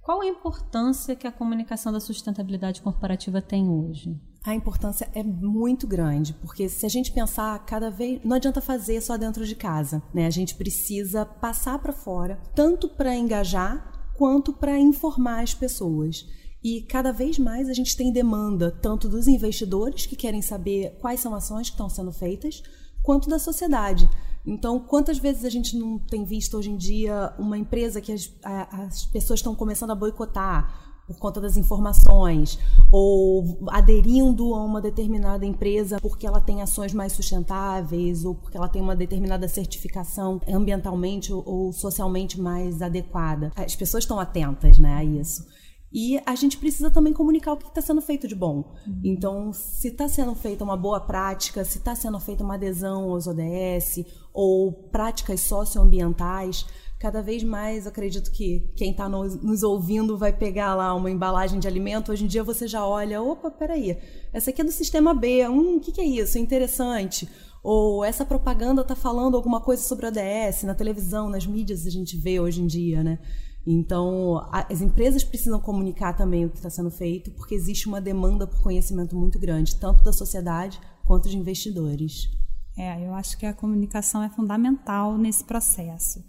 Qual 0.02 0.20
a 0.22 0.26
importância 0.26 1.16
que 1.16 1.28
a 1.28 1.32
comunicação 1.32 1.94
da 1.94 2.00
sustentabilidade 2.00 2.82
corporativa 2.82 3.40
tem 3.40 3.70
hoje? 3.70 4.20
A 4.44 4.56
importância 4.56 5.08
é 5.14 5.22
muito 5.22 5.86
grande, 5.86 6.34
porque 6.34 6.68
se 6.68 6.88
a 6.88 6.90
gente 6.90 7.12
pensar 7.12 7.64
cada 7.66 7.92
vez, 7.92 8.20
não 8.24 8.36
adianta 8.36 8.60
fazer 8.60 9.00
só 9.00 9.16
dentro 9.16 9.46
de 9.46 9.56
casa, 9.56 10.02
né? 10.12 10.26
A 10.26 10.32
gente 10.32 10.56
precisa 10.56 11.24
passar 11.24 11.78
para 11.78 11.94
fora, 11.94 12.42
tanto 12.56 12.90
para 12.90 13.16
engajar 13.16 14.10
quanto 14.18 14.52
para 14.52 14.80
informar 14.80 15.44
as 15.44 15.54
pessoas. 15.54 16.26
E 16.64 16.82
cada 16.82 17.12
vez 17.12 17.38
mais 17.38 17.70
a 17.70 17.74
gente 17.74 17.96
tem 17.96 18.12
demanda 18.12 18.72
tanto 18.72 19.08
dos 19.08 19.28
investidores 19.28 20.08
que 20.08 20.16
querem 20.16 20.42
saber 20.42 20.98
quais 21.00 21.20
são 21.20 21.36
ações 21.36 21.70
que 21.70 21.76
estão 21.76 21.90
sendo 21.90 22.12
feitas, 22.12 22.64
quanto 23.02 23.30
da 23.30 23.40
sociedade. 23.40 24.10
Então, 24.46 24.80
quantas 24.80 25.20
vezes 25.20 25.46
a 25.46 25.50
gente 25.50 25.78
não 25.78 26.00
tem 26.00 26.24
visto 26.24 26.58
hoje 26.58 26.72
em 26.72 26.78
dia 26.78 27.34
uma 27.38 27.58
empresa 27.58 28.02
que 28.02 28.12
as, 28.12 28.32
as 28.44 29.06
pessoas 29.06 29.40
estão 29.40 29.54
começando 29.54 29.92
a 29.92 29.96
boicotar 29.96 30.92
por 31.06 31.18
conta 31.18 31.42
das 31.42 31.58
informações 31.58 32.58
ou 32.92 33.60
aderindo 33.70 34.56
a 34.56 34.64
uma 34.64 34.82
determinada 34.82 35.46
empresa 35.46 36.00
porque 36.02 36.26
ela 36.26 36.40
tem 36.40 36.62
ações 36.62 36.94
mais 36.94 37.14
sustentáveis 37.14 38.24
ou 38.24 38.36
porque 38.36 38.58
ela 38.58 38.70
tem 38.70 38.82
uma 38.82 38.96
determinada 38.96 39.48
certificação 39.48 40.40
ambientalmente 40.48 41.34
ou 41.34 41.72
socialmente 41.74 42.40
mais 42.40 42.82
adequada. 42.82 43.52
As 43.56 43.76
pessoas 43.76 44.04
estão 44.04 44.20
atentas 44.20 44.80
né, 44.80 44.96
a 44.96 45.04
isso. 45.04 45.46
E 45.94 46.22
a 46.26 46.36
gente 46.36 46.58
precisa 46.58 46.90
também 46.90 47.12
comunicar 47.12 47.54
o 47.54 47.58
que 47.58 47.68
está 47.68 47.82
sendo 47.82 48.02
feito 48.02 48.28
de 48.28 48.34
bom. 48.34 48.74
Uhum. 48.88 49.02
Então, 49.04 49.52
se 49.52 49.90
está 49.90 50.08
sendo 50.08 50.34
feita 50.34 50.64
uma 50.64 50.78
boa 50.78 51.02
prática, 51.02 51.66
se 51.66 51.80
está 51.80 51.94
sendo 51.94 52.20
feita 52.20 52.44
uma 52.44 52.56
adesão 52.56 53.12
aos 53.12 53.28
ODS 53.28 54.06
ou 54.34 54.72
práticas 54.72 55.42
socioambientais, 55.42 56.66
cada 56.98 57.22
vez 57.22 57.44
mais 57.44 57.88
acredito 57.88 58.32
que 58.32 58.72
quem 58.76 58.92
está 58.92 59.10
nos 59.10 59.64
ouvindo 59.64 60.18
vai 60.18 60.32
pegar 60.32 60.76
lá 60.76 60.94
uma 60.94 61.12
embalagem 61.12 61.60
de 61.60 61.68
alimento. 61.68 62.12
Hoje 62.12 62.24
em 62.24 62.28
dia 62.28 62.44
você 62.44 62.68
já 62.68 62.86
olha, 62.88 63.22
opa, 63.22 63.52
peraí, 63.52 63.98
essa 64.32 64.52
aqui 64.52 64.62
é 64.62 64.64
do 64.64 64.72
sistema 64.72 65.14
B, 65.14 65.46
hum, 65.50 65.78
o 65.78 65.80
que, 65.80 65.92
que 65.92 66.00
é 66.00 66.06
isso? 66.06 66.38
É 66.38 66.42
interessante. 66.42 67.28
Ou 67.64 68.06
essa 68.06 68.24
propaganda 68.24 68.82
está 68.82 68.96
falando 68.96 69.36
alguma 69.36 69.60
coisa 69.60 69.84
sobre 69.84 70.06
ODS, 70.08 70.64
na 70.64 70.74
televisão, 70.74 71.28
nas 71.28 71.46
mídias 71.46 71.86
a 71.86 71.90
gente 71.90 72.16
vê 72.16 72.40
hoje 72.40 72.62
em 72.62 72.68
dia, 72.68 73.04
né? 73.04 73.20
Então, 73.66 74.44
as 74.52 74.82
empresas 74.82 75.24
precisam 75.24 75.60
comunicar 75.60 76.14
também 76.14 76.46
o 76.46 76.50
que 76.50 76.58
está 76.58 76.70
sendo 76.70 76.90
feito, 76.90 77.30
porque 77.32 77.54
existe 77.54 77.88
uma 77.88 78.02
demanda 78.02 78.48
por 78.48 78.62
conhecimento 78.62 79.16
muito 79.16 79.38
grande, 79.38 79.76
tanto 79.76 80.04
da 80.04 80.12
sociedade 80.12 80.80
quanto 81.06 81.30
de 81.30 81.38
investidores. 81.38 82.30
É, 82.78 83.06
eu 83.06 83.14
acho 83.14 83.38
que 83.38 83.46
a 83.46 83.54
comunicação 83.54 84.24
é 84.24 84.30
fundamental 84.30 85.18
nesse 85.18 85.44
processo. 85.44 86.24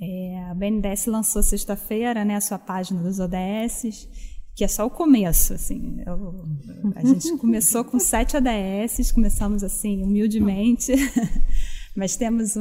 É, 0.00 0.44
a 0.50 0.54
BNDES 0.54 1.06
lançou 1.06 1.42
sexta-feira 1.42 2.24
né, 2.24 2.36
a 2.36 2.40
sua 2.40 2.58
página 2.58 3.02
dos 3.02 3.18
ODS, 3.18 4.08
que 4.54 4.64
é 4.64 4.68
só 4.68 4.86
o 4.86 4.90
começo. 4.90 5.52
Assim, 5.52 6.00
eu, 6.06 6.46
a 6.96 7.04
gente 7.04 7.36
começou 7.36 7.84
com 7.84 7.98
sete 7.98 8.34
ODS, 8.36 9.12
começamos 9.12 9.62
assim, 9.62 10.02
humildemente, 10.02 10.92
mas 11.94 12.16
temos 12.16 12.56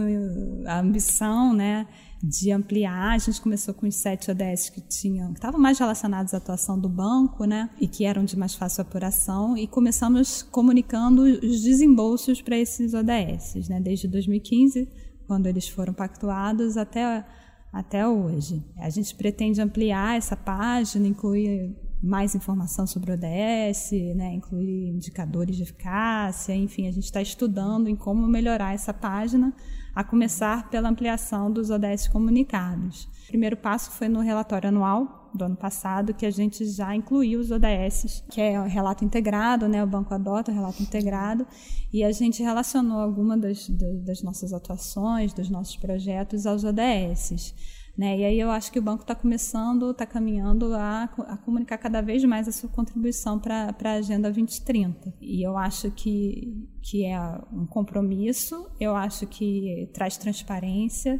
a 0.66 0.80
ambição 0.80 1.54
né, 1.54 1.88
de 2.22 2.52
ampliar. 2.52 3.14
A 3.14 3.18
gente 3.18 3.42
começou 3.42 3.74
com 3.74 3.88
os 3.88 3.96
sete 3.96 4.30
ODS 4.30 4.70
que 4.70 4.82
tinham, 4.82 5.32
que 5.32 5.40
estavam 5.40 5.60
mais 5.60 5.80
relacionados 5.80 6.34
à 6.34 6.38
atuação 6.38 6.80
do 6.80 6.90
banco, 6.90 7.46
né, 7.46 7.70
e 7.80 7.88
que 7.88 8.06
eram 8.06 8.26
de 8.26 8.38
mais 8.38 8.56
fácil 8.56 8.82
apuração, 8.82 9.58
e 9.58 9.68
começamos 9.68 10.42
comunicando 10.42 11.24
os 11.24 11.62
desembolsos 11.62 12.42
para 12.42 12.58
esses 12.58 12.94
ODS, 12.94 13.70
né, 13.70 13.80
desde 13.80 14.08
2015 14.08 14.88
quando 15.30 15.46
eles 15.46 15.70
foram 15.70 15.94
pactuados 15.94 16.76
até, 16.76 17.24
até 17.72 18.08
hoje. 18.08 18.66
A 18.80 18.90
gente 18.90 19.14
pretende 19.14 19.62
ampliar 19.62 20.18
essa 20.18 20.36
página, 20.36 21.08
incluir 21.08 21.76
mais 22.02 22.34
informação 22.34 22.88
sobre 22.88 23.12
o 23.12 23.14
ODS, 23.14 23.92
né, 24.16 24.34
incluir 24.34 24.90
indicadores 24.90 25.56
de 25.56 25.64
eficácia, 25.64 26.56
enfim, 26.56 26.88
a 26.88 26.92
gente 26.92 27.06
está 27.06 27.22
estudando 27.22 27.88
em 27.88 27.96
como 27.96 28.26
melhorar 28.28 28.74
essa 28.74 28.94
página, 28.94 29.54
a 29.94 30.04
começar 30.04 30.70
pela 30.70 30.90
ampliação 30.90 31.52
dos 31.52 31.70
ODS 31.70 32.08
comunicados. 32.08 33.04
O 33.26 33.28
primeiro 33.28 33.58
passo 33.58 33.92
foi 33.92 34.08
no 34.08 34.22
relatório 34.22 34.70
anual 34.70 35.30
do 35.34 35.44
ano 35.46 35.56
passado 35.56 36.14
que 36.14 36.26
a 36.26 36.32
gente 36.32 36.66
já 36.66 36.96
incluiu 36.96 37.40
os 37.40 37.52
ODS, 37.52 38.24
que 38.30 38.42
é 38.42 38.60
o 38.60 38.64
relato 38.64 39.06
integrado, 39.06 39.68
né? 39.68 39.84
O 39.84 39.88
banco 39.88 40.14
adota 40.14 40.52
o 40.52 40.56
relato 40.56 40.82
integrado 40.82 41.46
e 41.94 42.04
a 42.04 42.12
gente 42.12 42.42
relacionou 42.42 43.00
alguma 43.00 43.38
das, 43.38 43.68
das 44.06 44.24
nossas 44.24 44.54
atuações, 44.54 45.34
dos 45.34 45.50
nossos 45.50 45.76
projetos 45.76 46.46
aos 46.46 46.64
ODS. 46.64 47.54
Né? 48.00 48.20
E 48.20 48.24
aí 48.24 48.40
eu 48.40 48.50
acho 48.50 48.72
que 48.72 48.80
o 48.80 48.82
banco 48.82 49.02
está 49.02 49.14
começando, 49.14 49.92
está 49.92 50.06
caminhando 50.06 50.74
a, 50.74 51.04
a, 51.04 51.36
comunicar 51.36 51.78
cada 51.78 52.00
vez 52.00 52.24
mais 52.24 52.48
a 52.48 52.52
sua 52.54 52.70
contribuição 52.70 53.38
para 53.38 53.76
a 53.78 53.92
Agenda 53.92 54.32
2030. 54.32 55.16
E 55.20 55.46
eu 55.46 55.58
acho 55.58 55.92
que, 55.92 56.66
que 56.82 57.04
é 57.04 57.20
um 57.52 57.66
compromisso, 57.66 58.72
eu 58.80 58.96
acho 58.96 59.28
que 59.28 59.92
traz 59.94 60.16
transparência, 60.16 61.20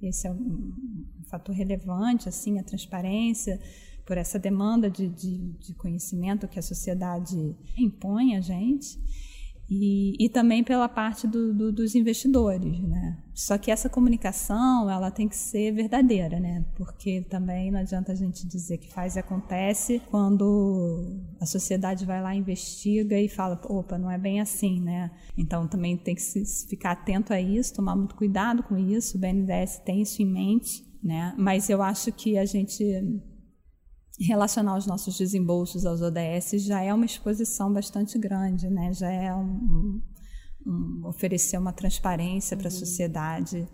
esse 0.00 0.26
é 0.26 0.32
um 0.32 0.72
fator 1.28 1.54
relevante, 1.54 2.26
assim, 2.26 2.58
a 2.58 2.64
transparência, 2.64 3.60
por 4.06 4.16
essa 4.16 4.38
demanda 4.38 4.88
de, 4.88 5.06
de, 5.10 5.52
de 5.58 5.74
conhecimento 5.74 6.48
que 6.48 6.58
a 6.58 6.62
sociedade 6.62 7.54
impõe 7.76 8.34
a 8.34 8.40
gente. 8.40 8.98
E, 9.68 10.14
e, 10.22 10.28
também 10.28 10.62
pela 10.62 10.88
parte 10.88 11.26
do, 11.26 11.54
do, 11.54 11.72
dos 11.72 11.94
investidores, 11.94 12.78
né? 12.80 13.18
Só 13.32 13.56
que 13.56 13.70
essa 13.70 13.88
comunicação 13.88 14.90
ela 14.90 15.10
tem 15.10 15.26
que 15.26 15.36
ser 15.36 15.72
verdadeira, 15.72 16.38
né? 16.38 16.64
Porque 16.76 17.22
também 17.22 17.70
não 17.70 17.80
adianta 17.80 18.12
a 18.12 18.14
gente 18.14 18.46
dizer 18.46 18.78
que 18.78 18.92
faz 18.92 19.16
e 19.16 19.18
acontece 19.18 20.02
quando 20.10 21.18
a 21.40 21.46
sociedade 21.46 22.04
vai 22.04 22.22
lá 22.22 22.34
investiga 22.34 23.18
e 23.18 23.28
fala, 23.28 23.58
opa, 23.64 23.96
não 23.96 24.10
é 24.10 24.18
bem 24.18 24.40
assim, 24.40 24.80
né? 24.80 25.10
Então 25.36 25.66
também 25.66 25.96
tem 25.96 26.14
que 26.14 26.22
ficar 26.68 26.92
atento 26.92 27.32
a 27.32 27.40
isso, 27.40 27.74
tomar 27.74 27.96
muito 27.96 28.14
cuidado 28.14 28.62
com 28.62 28.76
isso. 28.76 29.16
O 29.16 29.20
BNDES 29.20 29.78
tem 29.78 30.02
isso 30.02 30.20
em 30.20 30.26
mente, 30.26 30.86
né? 31.02 31.34
Mas 31.38 31.70
eu 31.70 31.82
acho 31.82 32.12
que 32.12 32.36
a 32.36 32.44
gente 32.44 32.84
relacionar 34.20 34.76
os 34.76 34.86
nossos 34.86 35.16
desembolsos 35.18 35.84
aos 35.84 36.00
ODS 36.00 36.62
já 36.64 36.82
é 36.82 36.92
uma 36.94 37.04
exposição 37.04 37.72
bastante 37.72 38.18
grande, 38.18 38.68
né? 38.68 38.92
já 38.92 39.10
é 39.10 39.34
um, 39.34 40.00
um, 40.66 41.02
oferecer 41.06 41.58
uma 41.58 41.72
transparência 41.72 42.56
para 42.56 42.68
a 42.68 42.72
uhum. 42.72 42.78
sociedade 42.78 43.68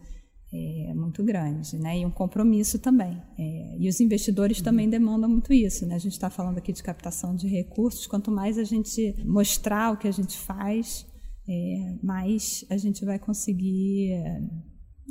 é, 0.53 0.93
muito 0.95 1.23
grande, 1.23 1.79
né? 1.79 2.01
E 2.01 2.05
um 2.05 2.11
compromisso 2.11 2.79
também. 2.79 3.23
É, 3.39 3.77
e 3.79 3.89
os 3.89 4.01
investidores 4.01 4.59
uhum. 4.59 4.65
também 4.65 4.91
demandam 4.91 5.31
muito 5.31 5.53
isso, 5.53 5.87
né? 5.87 5.95
A 5.95 5.99
gente 5.99 6.13
está 6.13 6.29
falando 6.29 6.59
aqui 6.59 6.73
de 6.73 6.83
captação 6.83 7.37
de 7.37 7.47
recursos. 7.47 8.07
Quanto 8.07 8.33
mais 8.33 8.59
a 8.59 8.65
gente 8.65 9.15
mostrar 9.25 9.93
o 9.93 9.97
que 9.97 10.09
a 10.09 10.13
gente 10.13 10.37
faz, 10.37 11.07
é, 11.49 11.99
mais 12.03 12.65
a 12.69 12.77
gente 12.77 13.05
vai 13.05 13.19
conseguir 13.19 14.13
é, 14.13 14.41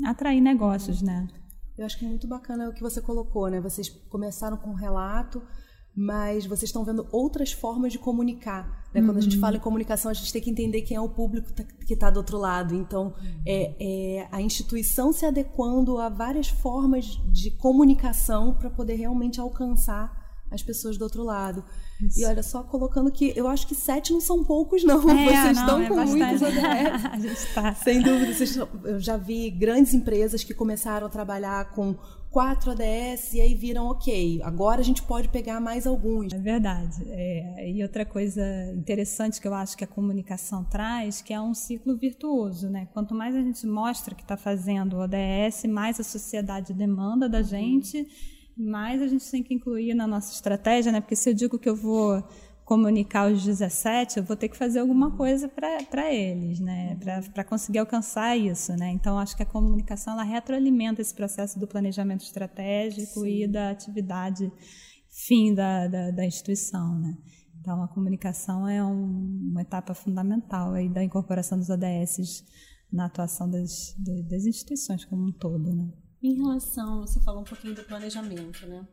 atrair 0.06 0.42
negócios, 0.42 1.02
né? 1.02 1.28
Eu 1.80 1.86
acho 1.86 1.98
que 1.98 2.04
é 2.04 2.10
muito 2.10 2.28
bacana 2.28 2.68
o 2.68 2.74
que 2.74 2.82
você 2.82 3.00
colocou, 3.00 3.48
né? 3.48 3.62
Vocês 3.62 3.88
começaram 4.10 4.58
com 4.58 4.72
um 4.72 4.74
relato, 4.74 5.42
mas 5.96 6.46
vocês 6.46 6.64
estão 6.64 6.84
vendo 6.84 7.08
outras 7.10 7.54
formas 7.54 7.94
de 7.94 7.98
comunicar. 7.98 8.86
Né? 8.94 9.02
Quando 9.02 9.16
a 9.16 9.22
gente 9.22 9.36
uhum. 9.36 9.42
fala 9.42 9.56
em 9.56 9.62
comunicação, 9.62 10.12
a 10.12 10.14
gente 10.14 10.34
tem 10.34 10.42
que 10.42 10.50
entender 10.50 10.82
quem 10.82 10.98
é 10.98 11.00
o 11.00 11.08
público 11.08 11.54
tá, 11.54 11.64
que 11.64 11.94
está 11.94 12.10
do 12.10 12.18
outro 12.18 12.38
lado. 12.38 12.76
Então, 12.76 13.16
é, 13.46 13.76
é, 13.80 14.28
a 14.30 14.42
instituição 14.42 15.14
se 15.14 15.26
adequando 15.26 15.98
a 16.00 16.10
várias 16.10 16.50
formas 16.50 17.18
de 17.32 17.50
comunicação 17.52 18.54
para 18.54 18.70
poder 18.70 18.96
realmente 18.96 19.40
alcançar 19.40 20.19
as 20.52 20.62
pessoas 20.62 20.98
do 20.98 21.04
outro 21.04 21.24
lado. 21.24 21.64
Isso. 22.02 22.20
E 22.20 22.26
olha, 22.26 22.42
só 22.42 22.64
colocando 22.64 23.12
que 23.12 23.34
eu 23.36 23.48
acho 23.48 23.68
que 23.68 23.76
sete 23.76 24.12
não 24.12 24.22
são 24.22 24.44
poucos, 24.44 24.84
não. 24.84 25.00
É, 25.10 25.26
vocês 25.26 25.58
não, 25.58 25.64
estão 25.64 25.82
é 25.82 25.88
com 25.88 25.96
bastante. 25.96 26.20
muitos 26.20 26.42
ODS. 26.42 27.54
tá. 27.54 27.76
Sem 27.76 28.02
dúvida. 28.02 28.34
Vocês, 28.34 28.56
eu 28.58 29.00
já 29.00 29.18
vi 29.18 29.50
grandes 29.50 29.94
empresas 29.94 30.44
que 30.44 30.54
começaram 30.54 31.08
a 31.08 31.10
trabalhar 31.10 31.72
com 31.72 31.96
quatro 32.30 32.72
ODS 32.72 33.34
e 33.34 33.42
aí 33.42 33.56
viram, 33.56 33.88
ok, 33.88 34.40
agora 34.44 34.82
a 34.82 34.84
gente 34.84 35.02
pode 35.04 35.30
pegar 35.30 35.60
mais 35.60 35.88
alguns. 35.88 36.32
É 36.32 36.38
verdade. 36.38 37.04
É, 37.10 37.70
e 37.72 37.82
outra 37.82 38.06
coisa 38.06 38.44
interessante 38.74 39.42
que 39.42 39.48
eu 39.48 39.54
acho 39.54 39.76
que 39.76 39.84
a 39.84 39.88
comunicação 39.88 40.64
traz, 40.64 41.22
que 41.22 41.34
é 41.34 41.42
um 41.42 41.54
ciclo 41.54 41.98
virtuoso, 41.98 42.70
né? 42.70 42.88
Quanto 42.94 43.16
mais 43.16 43.36
a 43.36 43.42
gente 43.42 43.66
mostra 43.66 44.14
que 44.14 44.22
está 44.22 44.38
fazendo 44.38 44.98
o 44.98 45.00
ODS, 45.02 45.66
mais 45.68 46.00
a 46.00 46.04
sociedade 46.04 46.74
demanda 46.74 47.28
da 47.28 47.42
gente 47.42 48.08
mais 48.60 49.02
a 49.02 49.08
gente 49.08 49.30
tem 49.32 49.42
que 49.42 49.54
incluir 49.54 49.94
na 49.94 50.06
nossa 50.06 50.34
estratégia, 50.34 50.92
né? 50.92 51.00
Porque 51.00 51.16
se 51.16 51.30
eu 51.30 51.34
digo 51.34 51.58
que 51.58 51.70
eu 51.70 51.76
vou 51.76 52.24
comunicar 52.66 53.32
os 53.32 53.44
17, 53.44 54.20
eu 54.20 54.24
vou 54.24 54.38
ter 54.38 54.48
que 54.48 54.56
fazer 54.56 54.80
alguma 54.80 55.16
coisa 55.18 55.48
para 55.48 56.14
eles, 56.14 56.60
né? 56.60 56.96
Para 57.34 57.44
conseguir 57.44 57.80
alcançar 57.80 58.38
isso, 58.38 58.74
né? 58.74 58.92
Então, 58.92 59.18
acho 59.18 59.36
que 59.36 59.42
a 59.42 59.46
comunicação 59.46 60.14
ela 60.14 60.24
retroalimenta 60.24 61.02
esse 61.02 61.16
processo 61.16 61.60
do 61.60 61.68
planejamento 61.68 62.22
estratégico 62.22 63.22
Sim. 63.22 63.44
e 63.44 63.48
da 63.48 63.72
atividade 63.72 64.52
fim 65.10 65.54
da, 65.56 65.88
da, 65.88 66.12
da, 66.12 66.26
instituição, 66.26 67.00
né? 67.00 67.18
Então, 67.60 67.82
a 67.82 67.88
comunicação 67.88 68.68
é 68.68 68.84
um, 68.86 69.50
uma 69.52 69.62
etapa 69.64 69.96
fundamental 69.96 70.74
aí 70.74 70.88
da 70.88 71.04
incorporação 71.04 71.58
dos 71.58 71.70
ODS 71.70 72.44
na 72.92 73.06
atuação 73.06 73.50
das, 73.50 73.96
das 74.30 74.46
instituições 74.46 75.06
como 75.06 75.28
um 75.28 75.32
todo, 75.32 75.74
né? 75.74 75.92
Em 76.22 76.36
relação, 76.36 77.02
você 77.02 77.20
falou 77.22 77.42
um 77.42 77.46
pouquinho 77.46 77.76
do 77.76 77.84
planejamento, 77.84 78.66
né? 78.68 78.86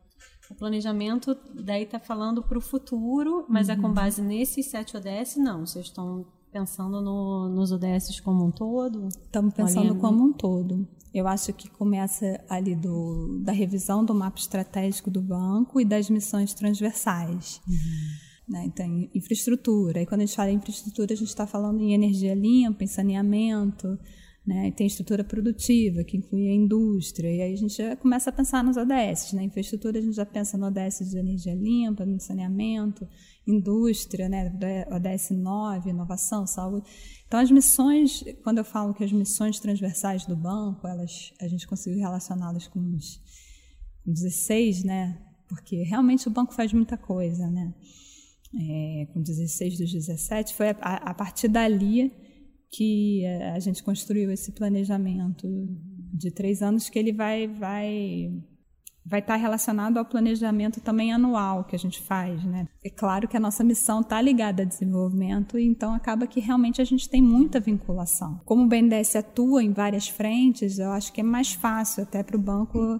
O 0.49 0.55
planejamento 0.55 1.37
daí 1.53 1.83
está 1.83 1.99
falando 1.99 2.41
para 2.41 2.57
o 2.57 2.61
futuro, 2.61 3.45
mas 3.49 3.67
uhum. 3.67 3.73
é 3.73 3.77
com 3.77 3.87
uhum. 3.87 3.93
base 3.93 4.21
nesses 4.21 4.67
sete 4.67 4.95
ODS? 4.95 5.35
Não, 5.35 5.65
vocês 5.65 5.87
estão 5.87 6.25
pensando 6.51 7.01
no, 7.01 7.49
nos 7.49 7.71
ODS 7.71 8.19
como 8.21 8.45
um 8.45 8.51
todo? 8.51 9.07
Estamos 9.07 9.53
pensando 9.53 9.95
como 9.95 10.23
um 10.23 10.33
todo. 10.33 10.87
Eu 11.13 11.27
acho 11.27 11.51
que 11.51 11.69
começa 11.69 12.43
ali 12.49 12.75
do, 12.75 13.39
da 13.43 13.51
revisão 13.51 14.05
do 14.05 14.13
mapa 14.13 14.39
estratégico 14.39 15.09
do 15.09 15.21
banco 15.21 15.81
e 15.81 15.85
das 15.85 16.09
missões 16.09 16.53
transversais. 16.53 17.61
Uhum. 17.67 18.53
Né? 18.53 18.65
Então, 18.65 19.09
infraestrutura. 19.13 20.01
E 20.01 20.05
quando 20.05 20.21
a 20.21 20.25
gente 20.25 20.35
fala 20.35 20.51
em 20.51 20.55
infraestrutura, 20.55 21.13
a 21.13 21.17
gente 21.17 21.27
está 21.27 21.45
falando 21.45 21.81
em 21.81 21.93
energia 21.93 22.33
limpa, 22.33 22.83
em 22.83 22.87
saneamento, 22.87 23.99
né? 24.47 24.69
E 24.69 24.71
tem 24.71 24.87
estrutura 24.87 25.23
produtiva, 25.23 26.03
que 26.05 26.15
inclui 26.15 26.47
a 26.47 26.53
indústria, 26.53 27.29
e 27.29 27.41
aí 27.41 27.53
a 27.53 27.57
gente 27.57 27.75
já 27.75 27.95
começa 27.97 28.29
a 28.29 28.33
pensar 28.33 28.63
nos 28.63 28.77
ODS. 28.77 29.33
Na 29.33 29.41
né? 29.41 29.43
infraestrutura, 29.43 29.99
a 29.99 30.01
gente 30.01 30.15
já 30.15 30.25
pensa 30.25 30.57
no 30.57 30.67
ODS 30.67 31.09
de 31.09 31.17
energia 31.17 31.53
limpa, 31.53 32.05
no 32.05 32.19
saneamento, 32.19 33.05
indústria, 33.45 34.29
né? 34.29 34.55
ODS 34.89 35.31
9, 35.31 35.89
inovação, 35.89 36.47
saúde. 36.47 36.87
Então, 37.27 37.39
as 37.39 37.51
missões, 37.51 38.23
quando 38.43 38.59
eu 38.59 38.63
falo 38.63 38.93
que 38.93 39.03
as 39.03 39.11
missões 39.11 39.59
transversais 39.59 40.25
do 40.25 40.35
banco, 40.35 40.87
elas, 40.87 41.33
a 41.41 41.47
gente 41.47 41.67
conseguiu 41.67 41.99
relacioná-las 41.99 42.67
com 42.67 42.79
os 42.95 43.21
16, 44.05 44.85
né? 44.85 45.21
porque 45.47 45.83
realmente 45.83 46.27
o 46.27 46.31
banco 46.31 46.53
faz 46.53 46.71
muita 46.73 46.97
coisa. 46.97 47.49
Né? 47.49 47.73
É, 48.55 49.07
com 49.13 49.21
16 49.21 49.77
dos 49.77 49.91
17, 49.91 50.53
foi 50.53 50.69
a, 50.69 50.73
a 50.79 51.13
partir 51.13 51.47
dali 51.47 52.13
que 52.71 53.25
a 53.53 53.59
gente 53.59 53.83
construiu 53.83 54.31
esse 54.31 54.51
planejamento 54.51 55.47
de 56.13 56.31
três 56.31 56.61
anos 56.61 56.89
que 56.89 56.99
ele 56.99 57.13
vai 57.13 57.47
vai 57.47 58.31
vai 59.07 59.21
estar 59.21 59.37
relacionado 59.37 59.97
ao 59.97 60.03
planejamento 60.03 60.81
também 60.81 61.13
anual 61.13 61.63
que 61.63 61.75
a 61.75 61.79
gente 61.79 62.01
faz, 62.01 62.43
né? 62.43 62.67
É 62.83 62.89
claro 62.89 63.25
que 63.25 63.37
a 63.37 63.39
nossa 63.39 63.63
missão 63.63 64.01
está 64.01 64.21
ligada 64.21 64.63
a 64.63 64.65
desenvolvimento, 64.65 65.57
então 65.57 65.93
acaba 65.93 66.27
que 66.27 66.41
realmente 66.41 66.81
a 66.81 66.83
gente 66.83 67.07
tem 67.07 67.21
muita 67.21 67.57
vinculação. 67.57 68.41
Como 68.43 68.63
o 68.63 68.67
BNDES 68.67 69.15
atua 69.15 69.63
em 69.63 69.71
várias 69.71 70.09
frentes, 70.09 70.77
eu 70.77 70.91
acho 70.91 71.13
que 71.13 71.21
é 71.21 71.23
mais 71.23 71.53
fácil 71.53 72.03
até 72.03 72.21
para 72.21 72.35
o 72.35 72.41
banco 72.41 72.99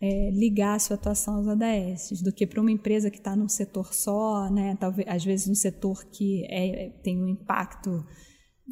é, 0.00 0.30
ligar 0.30 0.76
a 0.76 0.78
sua 0.78 0.96
atuação 0.96 1.36
aos 1.36 1.46
ADS 1.46 2.22
do 2.22 2.32
que 2.32 2.46
para 2.46 2.60
uma 2.60 2.72
empresa 2.72 3.10
que 3.10 3.18
está 3.18 3.36
num 3.36 3.48
setor 3.48 3.92
só, 3.92 4.48
né? 4.50 4.74
Talvez 4.80 5.06
às 5.06 5.22
vezes 5.22 5.48
um 5.48 5.54
setor 5.54 6.02
que 6.06 6.46
é, 6.46 6.88
tem 7.02 7.22
um 7.22 7.28
impacto 7.28 8.02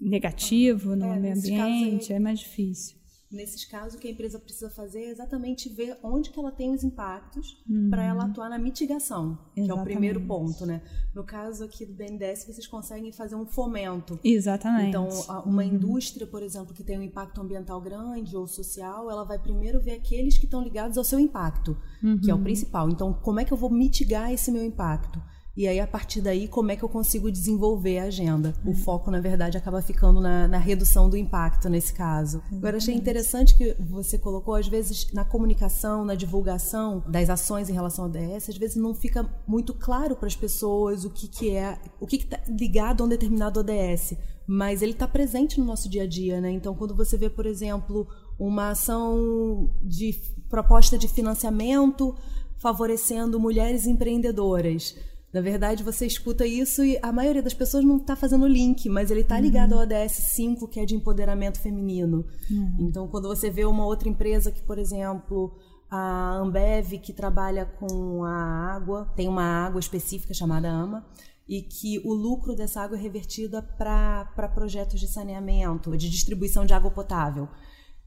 negativo 0.01 0.97
no 0.97 1.07
é, 1.07 1.19
meio 1.19 1.37
ambiente, 1.37 2.13
aí, 2.13 2.17
é 2.17 2.21
mais 2.21 2.41
difícil. 2.41 3.01
Nesses 3.31 3.65
casos, 3.65 3.95
o 3.95 3.99
que 3.99 4.09
a 4.09 4.11
empresa 4.11 4.41
precisa 4.41 4.69
fazer 4.69 5.03
é 5.03 5.11
exatamente 5.11 5.69
ver 5.69 5.97
onde 6.03 6.31
que 6.31 6.39
ela 6.39 6.51
tem 6.51 6.75
os 6.75 6.83
impactos 6.83 7.63
uhum. 7.69 7.89
para 7.89 8.03
ela 8.03 8.25
atuar 8.25 8.51
na 8.51 8.59
mitigação, 8.59 9.39
exatamente. 9.55 9.67
que 9.67 9.71
é 9.71 9.75
o 9.75 9.85
primeiro 9.85 10.21
ponto, 10.23 10.67
né? 10.67 10.83
No 11.15 11.23
caso 11.23 11.63
aqui 11.63 11.87
do 11.87 11.93
BNDES, 11.93 12.45
vocês 12.45 12.67
conseguem 12.67 13.13
fazer 13.13 13.37
um 13.37 13.47
fomento. 13.47 14.19
Exatamente. 14.25 14.89
Então, 14.89 15.09
uma 15.47 15.63
uhum. 15.63 15.69
indústria, 15.75 16.27
por 16.27 16.43
exemplo, 16.43 16.75
que 16.75 16.83
tem 16.83 16.99
um 16.99 17.03
impacto 17.03 17.41
ambiental 17.41 17.81
grande 17.81 18.37
ou 18.37 18.49
social, 18.49 19.09
ela 19.09 19.23
vai 19.23 19.39
primeiro 19.39 19.81
ver 19.81 19.93
aqueles 19.93 20.37
que 20.37 20.47
estão 20.47 20.61
ligados 20.61 20.99
ao 20.99 21.05
seu 21.05 21.21
impacto, 21.21 21.77
uhum. 22.03 22.19
que 22.19 22.33
é 22.33 22.35
o 22.35 22.37
uhum. 22.37 22.43
principal. 22.43 22.91
Então, 22.91 23.13
como 23.13 23.39
é 23.39 23.45
que 23.45 23.53
eu 23.53 23.57
vou 23.57 23.71
mitigar 23.71 24.33
esse 24.33 24.51
meu 24.51 24.65
impacto? 24.65 25.23
E 25.57 25.67
aí, 25.67 25.81
a 25.81 25.87
partir 25.87 26.21
daí, 26.21 26.47
como 26.47 26.71
é 26.71 26.77
que 26.77 26.83
eu 26.83 26.89
consigo 26.89 27.31
desenvolver 27.31 27.99
a 27.99 28.05
agenda? 28.05 28.55
O 28.65 28.73
foco, 28.73 29.11
na 29.11 29.21
verdade, 29.21 29.59
acaba 29.59 29.83
ficando 29.83 30.21
na, 30.21 30.47
na 30.47 30.59
redução 30.59 31.11
do 31.11 31.17
impacto 31.17 31.69
nesse 31.69 31.93
caso. 31.93 32.41
Agora, 32.53 32.77
achei 32.77 32.95
interessante 32.95 33.57
que 33.57 33.75
você 33.81 34.17
colocou, 34.17 34.55
às 34.55 34.69
vezes, 34.69 35.13
na 35.13 35.25
comunicação, 35.25 36.05
na 36.05 36.15
divulgação 36.15 37.03
das 37.09 37.29
ações 37.29 37.69
em 37.69 37.73
relação 37.73 38.05
ao 38.05 38.11
ODS, 38.11 38.49
às 38.49 38.57
vezes 38.57 38.77
não 38.77 38.95
fica 38.95 39.29
muito 39.47 39.75
claro 39.75 40.15
para 40.15 40.29
as 40.29 40.37
pessoas 40.37 41.05
o 41.05 41.11
que, 41.11 41.27
que 41.27 41.51
é, 41.51 41.79
o 41.99 42.07
que 42.07 42.17
está 42.17 42.41
ligado 42.49 43.03
a 43.03 43.07
um 43.07 43.09
determinado 43.09 43.59
ODS. 43.61 44.15
Mas 44.47 44.83
ele 44.83 44.93
está 44.93 45.07
presente 45.07 45.59
no 45.59 45.67
nosso 45.67 45.89
dia 45.89 46.05
a 46.05 46.07
dia, 46.07 46.41
né? 46.41 46.51
Então, 46.51 46.75
quando 46.75 46.95
você 46.95 47.17
vê, 47.17 47.29
por 47.29 47.47
exemplo, 47.47 48.07
uma 48.39 48.71
ação 48.71 49.71
de 49.83 50.15
proposta 50.49 50.97
de 50.97 51.09
financiamento 51.09 52.17
favorecendo 52.57 53.41
mulheres 53.41 53.87
empreendedoras 53.87 54.95
na 55.33 55.41
verdade, 55.41 55.85
você 55.85 56.07
escuta 56.07 56.45
isso 56.45 56.83
e 56.85 56.99
a 57.01 57.13
maioria 57.13 57.43
das 57.43 57.55
pessoas 57.55 57.85
não 57.85 57.99
está 57.99 58.17
fazendo 58.17 58.47
link, 58.49 58.89
mas 58.89 59.11
ele 59.11 59.21
está 59.21 59.39
ligado 59.39 59.73
uhum. 59.73 59.79
ao 59.79 59.85
ODS 59.85 60.13
5, 60.13 60.67
que 60.67 60.81
é 60.81 60.85
de 60.85 60.97
empoderamento 60.97 61.61
feminino. 61.61 62.27
Uhum. 62.51 62.77
Então, 62.81 63.07
quando 63.07 63.29
você 63.29 63.49
vê 63.49 63.65
uma 63.65 63.85
outra 63.87 64.09
empresa 64.09 64.51
que, 64.51 64.61
por 64.63 64.77
exemplo, 64.77 65.57
a 65.89 66.35
Ambev, 66.37 66.99
que 66.99 67.13
trabalha 67.13 67.65
com 67.65 68.25
a 68.25 68.75
água, 68.75 69.13
tem 69.15 69.29
uma 69.29 69.45
água 69.45 69.79
específica 69.79 70.35
chamada 70.35 70.69
AMA, 70.69 71.07
e 71.49 71.63
que 71.63 72.01
o 72.05 72.13
lucro 72.13 72.57
dessa 72.57 72.81
água 72.81 72.97
é 72.97 73.01
revertida 73.01 73.63
para 73.63 74.49
projetos 74.55 74.99
de 74.99 75.07
saneamento, 75.07 75.97
de 75.97 76.11
distribuição 76.11 76.65
de 76.65 76.75
água 76.75 76.91
potável. 76.91 77.49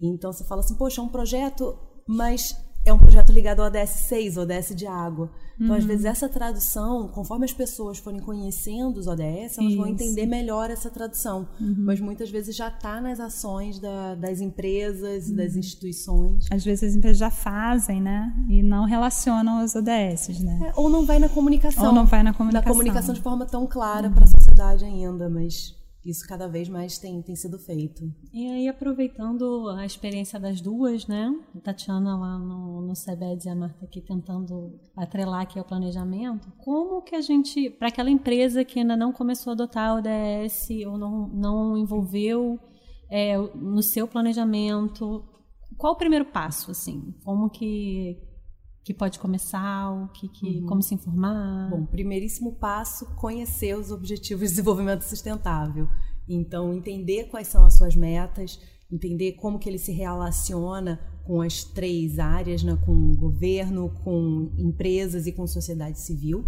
Então, 0.02 0.34
você 0.34 0.44
fala 0.44 0.60
assim, 0.60 0.76
poxa, 0.76 1.00
é 1.00 1.04
um 1.04 1.10
projeto, 1.10 1.78
mas 2.06 2.54
é 2.86 2.92
um 2.92 3.00
projeto 3.00 3.32
ligado 3.32 3.62
ao 3.62 3.68
ODS 3.68 3.90
6, 3.90 4.38
ODS 4.38 4.76
de 4.76 4.86
água. 4.86 5.32
Então, 5.56 5.70
uhum. 5.70 5.76
às 5.76 5.86
vezes, 5.86 6.06
essa 6.06 6.28
tradução, 6.28 7.08
conforme 7.08 7.46
as 7.46 7.54
pessoas 7.54 7.98
forem 7.98 8.20
conhecendo 8.20 8.98
os 8.98 9.08
ODS, 9.08 9.58
elas 9.58 9.72
Isso. 9.72 9.78
vão 9.78 9.88
entender 9.88 10.26
melhor 10.26 10.70
essa 10.70 10.90
tradução. 10.90 11.48
Uhum. 11.62 11.76
Mas 11.80 12.00
muitas 12.00 12.30
vezes 12.30 12.56
já 12.56 12.68
está 12.68 13.00
nas 13.00 13.20
ações 13.20 13.80
da, 13.80 14.16
das 14.16 14.42
empresas 14.42 15.28
e 15.28 15.32
uhum. 15.32 15.38
das 15.38 15.56
instituições. 15.56 16.46
Às 16.52 16.66
vezes 16.66 16.90
as 16.90 16.96
empresas 16.96 17.18
já 17.18 17.30
fazem, 17.30 18.02
né? 18.02 18.34
E 18.50 18.62
não 18.62 18.86
relacionam 18.86 19.60
aos 19.60 19.76
ODS, 19.76 20.40
né? 20.40 20.60
É, 20.70 20.74
ou 20.76 20.90
não 20.90 21.06
vai 21.06 21.20
na 21.20 21.30
comunicação. 21.30 21.86
Ou 21.86 21.94
não 21.94 22.06
vai 22.06 22.24
na 22.24 22.34
comunicação. 22.34 22.70
Na 22.70 22.74
comunicação 22.74 23.14
de 23.14 23.22
forma 23.22 23.46
tão 23.46 23.66
clara 23.66 24.10
para 24.10 24.26
a 24.26 24.28
sociedade 24.28 24.84
ainda, 24.84 25.30
mas 25.30 25.76
isso 26.06 26.28
cada 26.28 26.48
vez 26.48 26.68
mais 26.68 26.98
tem, 26.98 27.22
tem 27.22 27.36
sido 27.36 27.58
feito. 27.58 28.04
E 28.34 28.48
aí, 28.48 28.68
aproveitando 28.68 29.70
a 29.70 29.86
experiência 29.86 30.40
das 30.40 30.60
duas, 30.60 31.08
né? 31.08 31.34
A 31.56 31.60
Tatiana 31.62 32.18
lá 32.18 32.38
no, 32.38 32.82
no 32.82 32.96
CEBED 32.96 33.48
e 33.48 33.50
a 33.50 33.56
Marta 33.56 33.86
aqui 33.86 34.02
tentando 34.02 34.80
atrelar 34.96 35.42
aqui 35.42 35.58
ao 35.58 35.66
planejamento, 35.66 36.52
como 36.58 37.02
que 37.02 37.16
a 37.16 37.22
gente, 37.22 37.70
para 37.70 37.88
aquela 37.88 38.10
empresa 38.10 38.66
que 38.66 38.80
ainda 38.80 38.98
não 38.98 39.14
começou 39.14 39.52
a 39.52 39.54
adotar 39.54 39.96
o 39.96 40.00
ODS 40.00 40.70
ou 40.86 40.98
não, 40.98 41.28
não 41.30 41.78
envolveu 41.78 42.60
é, 43.10 43.38
no 43.56 43.82
seu 43.82 44.08
planejamento, 44.08 45.24
qual 45.78 45.94
o 45.94 45.98
primeiro 45.98 46.26
passo, 46.26 46.72
assim? 46.72 47.14
Como 47.24 47.50
que 47.50 48.18
que 48.84 48.94
pode 48.94 49.18
começar, 49.18 49.92
o 49.92 50.10
que, 50.10 50.28
que 50.28 50.60
uhum. 50.60 50.66
como 50.66 50.82
se 50.84 50.94
informar? 50.94 51.70
Bom, 51.70 51.86
primeiríssimo 51.86 52.54
passo, 52.54 53.06
conhecer 53.16 53.78
os 53.78 53.92
objetivos 53.92 54.50
de 54.50 54.56
desenvolvimento 54.56 55.04
sustentável. 55.04 55.88
Então, 56.28 56.74
entender 56.74 57.26
quais 57.26 57.48
são 57.48 57.66
as 57.66 57.76
suas 57.76 57.96
metas, 57.96 58.60
entender 58.92 59.34
como 59.34 59.58
que 59.58 59.70
ele 59.70 59.78
se 59.78 59.92
relaciona 59.92 61.00
com 61.26 61.42
as 61.42 61.64
três 61.64 62.20
áreas, 62.20 62.62
né, 62.64 62.78
com 62.86 62.92
o 62.92 63.16
governo, 63.16 63.90
com 64.04 64.52
empresas 64.58 65.26
e 65.28 65.32
com 65.32 65.48
sociedade 65.48 66.00
civil. 66.00 66.46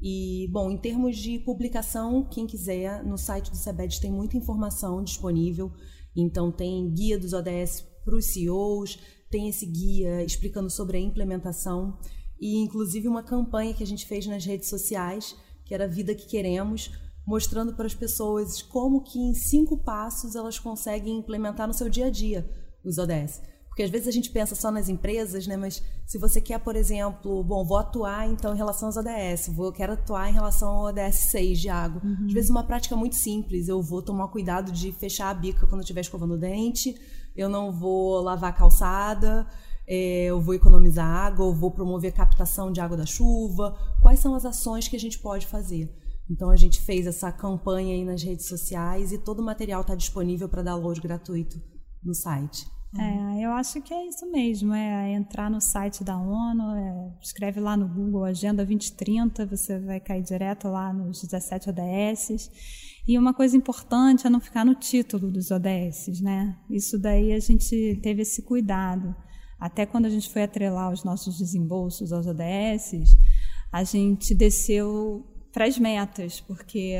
E, 0.00 0.48
bom, 0.50 0.70
em 0.70 0.78
termos 0.78 1.18
de 1.18 1.38
publicação, 1.40 2.26
quem 2.30 2.46
quiser, 2.46 3.04
no 3.04 3.18
site 3.18 3.50
do 3.50 3.56
SEBED 3.56 4.00
tem 4.00 4.10
muita 4.10 4.36
informação 4.36 5.02
disponível. 5.02 5.70
Então, 6.16 6.50
tem 6.50 6.90
guia 6.90 7.18
dos 7.18 7.32
ODS 7.32 7.84
para 8.04 8.16
os 8.16 8.32
CEOs, 8.32 8.98
tem 9.30 9.48
esse 9.48 9.66
guia 9.66 10.24
explicando 10.24 10.70
sobre 10.70 10.96
a 10.96 11.00
implementação 11.00 11.98
e 12.40 12.58
inclusive 12.58 13.08
uma 13.08 13.22
campanha 13.22 13.74
que 13.74 13.82
a 13.82 13.86
gente 13.86 14.06
fez 14.06 14.26
nas 14.26 14.44
redes 14.44 14.68
sociais, 14.68 15.36
que 15.64 15.74
era 15.74 15.88
Vida 15.88 16.14
que 16.14 16.26
Queremos, 16.26 16.90
mostrando 17.26 17.74
para 17.74 17.86
as 17.86 17.94
pessoas 17.94 18.62
como 18.62 19.02
que 19.02 19.18
em 19.18 19.34
cinco 19.34 19.76
passos 19.76 20.34
elas 20.34 20.58
conseguem 20.58 21.18
implementar 21.18 21.66
no 21.66 21.74
seu 21.74 21.88
dia 21.88 22.06
a 22.06 22.10
dia 22.10 22.48
os 22.84 22.96
ODS. 22.96 23.42
Porque 23.68 23.82
às 23.84 23.90
vezes 23.90 24.08
a 24.08 24.10
gente 24.10 24.30
pensa 24.30 24.56
só 24.56 24.72
nas 24.72 24.88
empresas, 24.88 25.46
né? 25.46 25.56
Mas 25.56 25.80
se 26.04 26.18
você 26.18 26.40
quer, 26.40 26.58
por 26.58 26.74
exemplo, 26.74 27.44
bom, 27.44 27.64
vou 27.64 27.76
atuar 27.76 28.28
então 28.28 28.52
em 28.52 28.56
relação 28.56 28.88
aos 28.88 28.96
ODS, 28.96 29.48
vou 29.54 29.70
quero 29.70 29.92
atuar 29.92 30.28
em 30.28 30.32
relação 30.32 30.68
ao 30.70 30.84
ODS 30.86 31.14
6 31.30 31.60
de 31.60 31.68
água. 31.68 32.02
Uhum. 32.02 32.26
Às 32.26 32.32
vezes 32.32 32.50
uma 32.50 32.64
prática 32.64 32.96
muito 32.96 33.14
simples, 33.14 33.68
eu 33.68 33.80
vou 33.80 34.02
tomar 34.02 34.26
cuidado 34.28 34.72
de 34.72 34.90
fechar 34.90 35.30
a 35.30 35.34
bica 35.34 35.60
quando 35.60 35.74
eu 35.74 35.82
estiver 35.82 36.00
escovando 36.00 36.34
o 36.34 36.38
dente, 36.38 36.92
eu 37.38 37.48
não 37.48 37.70
vou 37.70 38.20
lavar 38.20 38.52
calçada, 38.52 39.46
é, 39.86 40.24
eu 40.24 40.40
vou 40.40 40.54
economizar 40.54 41.06
água, 41.06 41.46
eu 41.46 41.54
vou 41.54 41.70
promover 41.70 42.12
captação 42.12 42.72
de 42.72 42.80
água 42.80 42.96
da 42.96 43.06
chuva. 43.06 43.78
Quais 44.02 44.18
são 44.18 44.34
as 44.34 44.44
ações 44.44 44.88
que 44.88 44.96
a 44.96 45.00
gente 45.00 45.20
pode 45.20 45.46
fazer? 45.46 45.88
Então 46.28 46.50
a 46.50 46.56
gente 46.56 46.80
fez 46.80 47.06
essa 47.06 47.30
campanha 47.30 47.94
aí 47.94 48.04
nas 48.04 48.22
redes 48.22 48.46
sociais 48.46 49.12
e 49.12 49.18
todo 49.18 49.38
o 49.38 49.44
material 49.44 49.82
está 49.82 49.94
disponível 49.94 50.48
para 50.48 50.64
download 50.64 51.00
gratuito 51.00 51.62
no 52.02 52.12
site. 52.12 52.66
É, 52.96 53.44
eu 53.44 53.50
acho 53.52 53.82
que 53.82 53.92
é 53.92 54.06
isso 54.06 54.24
mesmo, 54.30 54.72
é 54.72 55.12
entrar 55.12 55.50
no 55.50 55.60
site 55.60 56.02
da 56.02 56.16
ONU, 56.16 56.74
é, 56.74 57.12
escreve 57.20 57.60
lá 57.60 57.76
no 57.76 57.86
Google 57.86 58.24
Agenda 58.24 58.64
2030, 58.64 59.44
você 59.44 59.78
vai 59.78 60.00
cair 60.00 60.22
direto 60.22 60.68
lá 60.68 60.92
nos 60.92 61.20
17 61.20 61.68
ODS. 61.68 62.50
E 63.06 63.18
uma 63.18 63.34
coisa 63.34 63.56
importante 63.56 64.26
é 64.26 64.30
não 64.30 64.40
ficar 64.40 64.64
no 64.64 64.74
título 64.74 65.30
dos 65.30 65.50
ODS, 65.50 66.20
né? 66.22 66.56
Isso 66.70 66.98
daí 66.98 67.32
a 67.32 67.40
gente 67.40 67.98
teve 68.02 68.22
esse 68.22 68.42
cuidado. 68.42 69.14
Até 69.58 69.84
quando 69.84 70.06
a 70.06 70.10
gente 70.10 70.30
foi 70.30 70.42
atrelar 70.44 70.90
os 70.92 71.04
nossos 71.04 71.38
desembolsos 71.38 72.12
aos 72.12 72.26
ODS, 72.26 73.16
a 73.72 73.84
gente 73.84 74.34
desceu 74.34 75.26
para 75.52 75.66
as 75.66 75.78
metas, 75.78 76.40
porque 76.40 76.96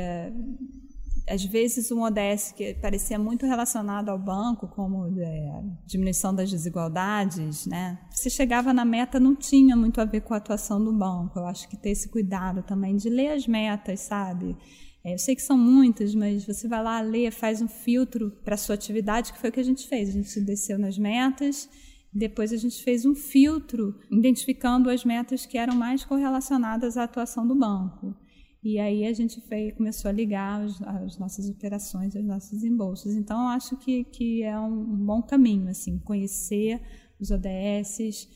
às 1.29 1.45
vezes 1.45 1.91
um 1.91 2.01
ODS 2.01 2.51
que 2.51 2.73
parecia 2.73 3.19
muito 3.19 3.45
relacionado 3.45 4.09
ao 4.09 4.17
banco, 4.17 4.67
como 4.67 5.05
é, 5.19 5.63
diminuição 5.85 6.33
das 6.33 6.49
desigualdades, 6.49 7.67
né? 7.67 7.99
Se 8.11 8.29
chegava 8.29 8.73
na 8.73 8.83
meta, 8.83 9.19
não 9.19 9.35
tinha 9.35 9.75
muito 9.75 10.01
a 10.01 10.05
ver 10.05 10.21
com 10.21 10.33
a 10.33 10.37
atuação 10.37 10.83
do 10.83 10.91
banco. 10.91 11.37
Eu 11.39 11.45
acho 11.45 11.69
que 11.69 11.77
ter 11.77 11.91
esse 11.91 12.09
cuidado 12.09 12.63
também 12.63 12.95
de 12.95 13.09
ler 13.09 13.29
as 13.29 13.47
metas, 13.47 14.01
sabe? 14.01 14.57
É, 15.03 15.13
eu 15.13 15.19
sei 15.19 15.35
que 15.35 15.41
são 15.41 15.57
muitas, 15.57 16.13
mas 16.15 16.45
você 16.45 16.67
vai 16.67 16.83
lá, 16.83 16.99
lê, 16.99 17.29
faz 17.31 17.61
um 17.61 17.67
filtro 17.67 18.31
para 18.43 18.57
sua 18.57 18.75
atividade, 18.75 19.31
que 19.31 19.39
foi 19.39 19.49
o 19.49 19.53
que 19.53 19.59
a 19.59 19.63
gente 19.63 19.87
fez. 19.87 20.09
A 20.09 20.11
gente 20.13 20.41
desceu 20.41 20.77
nas 20.77 20.97
metas, 20.97 21.69
depois 22.11 22.51
a 22.51 22.57
gente 22.57 22.83
fez 22.83 23.05
um 23.05 23.13
filtro, 23.13 23.95
identificando 24.11 24.89
as 24.89 25.05
metas 25.05 25.45
que 25.45 25.57
eram 25.57 25.75
mais 25.75 26.03
correlacionadas 26.03 26.97
à 26.97 27.03
atuação 27.03 27.47
do 27.47 27.55
banco. 27.55 28.15
E 28.61 28.77
aí 28.77 29.05
a 29.05 29.13
gente 29.13 29.39
foi, 29.47 29.71
começou 29.71 30.09
a 30.09 30.11
ligar 30.11 30.61
as, 30.61 30.81
as 30.81 31.17
nossas 31.17 31.49
operações, 31.49 32.13
os 32.13 32.25
nossos 32.25 32.51
desembolsos. 32.51 33.13
Então, 33.13 33.47
acho 33.47 33.77
que, 33.77 34.03
que 34.03 34.43
é 34.43 34.59
um, 34.59 34.81
um 34.81 35.05
bom 35.05 35.21
caminho, 35.21 35.69
assim, 35.69 35.97
conhecer 35.99 36.81
os 37.19 37.31
ODS, 37.31 38.27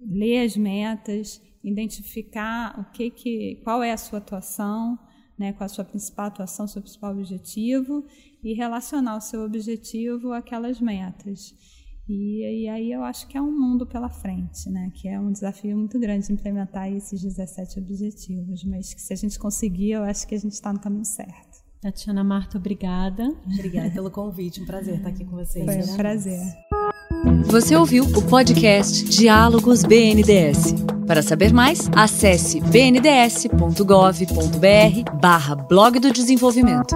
ler 0.00 0.44
as 0.44 0.56
metas, 0.56 1.40
identificar 1.64 2.78
o 2.78 2.92
que, 2.92 3.10
que 3.10 3.60
qual 3.64 3.82
é 3.82 3.92
a 3.92 3.96
sua 3.96 4.18
atuação, 4.18 4.98
né, 5.38 5.52
qual 5.52 5.66
a 5.66 5.68
sua 5.68 5.84
principal 5.84 6.26
atuação, 6.26 6.68
seu 6.68 6.82
principal 6.82 7.12
objetivo, 7.12 8.04
e 8.42 8.52
relacionar 8.54 9.16
o 9.16 9.20
seu 9.20 9.44
objetivo 9.44 10.32
àquelas 10.32 10.80
metas. 10.80 11.54
E, 12.08 12.64
e, 12.64 12.68
aí 12.68 12.90
eu 12.90 13.02
acho 13.04 13.28
que 13.28 13.38
é 13.38 13.42
um 13.42 13.50
mundo 13.50 13.86
pela 13.86 14.08
frente, 14.08 14.68
né? 14.68 14.90
Que 14.94 15.08
é 15.08 15.18
um 15.18 15.30
desafio 15.30 15.76
muito 15.76 15.98
grande 15.98 16.32
implementar 16.32 16.92
esses 16.92 17.22
17 17.22 17.78
objetivos, 17.78 18.64
mas 18.64 18.92
que 18.92 19.00
se 19.00 19.12
a 19.12 19.16
gente 19.16 19.38
conseguir, 19.38 19.92
eu 19.92 20.02
acho 20.02 20.26
que 20.26 20.34
a 20.34 20.38
gente 20.38 20.52
está 20.52 20.72
no 20.72 20.80
caminho 20.80 21.04
certo. 21.04 21.62
Tatiana 21.80 22.22
Marta, 22.22 22.58
obrigada. 22.58 23.34
Obrigada 23.44 23.90
pelo 23.90 24.10
convite, 24.10 24.60
um 24.60 24.66
prazer 24.66 24.96
estar 24.96 25.08
aqui 25.08 25.24
com 25.24 25.36
vocês. 25.36 25.64
Foi 25.64 25.92
um 25.92 25.96
prazer. 25.96 26.40
Você 27.46 27.74
ouviu 27.76 28.04
o 28.04 28.22
podcast 28.22 29.04
Diálogos 29.04 29.82
BNDS. 29.84 30.74
Para 31.06 31.22
saber 31.22 31.52
mais, 31.52 31.90
acesse 31.94 32.60
bnds.gov.br 32.60 33.82
barra 35.20 35.56
blog 35.56 35.98
do 35.98 36.12
desenvolvimento. 36.12 36.94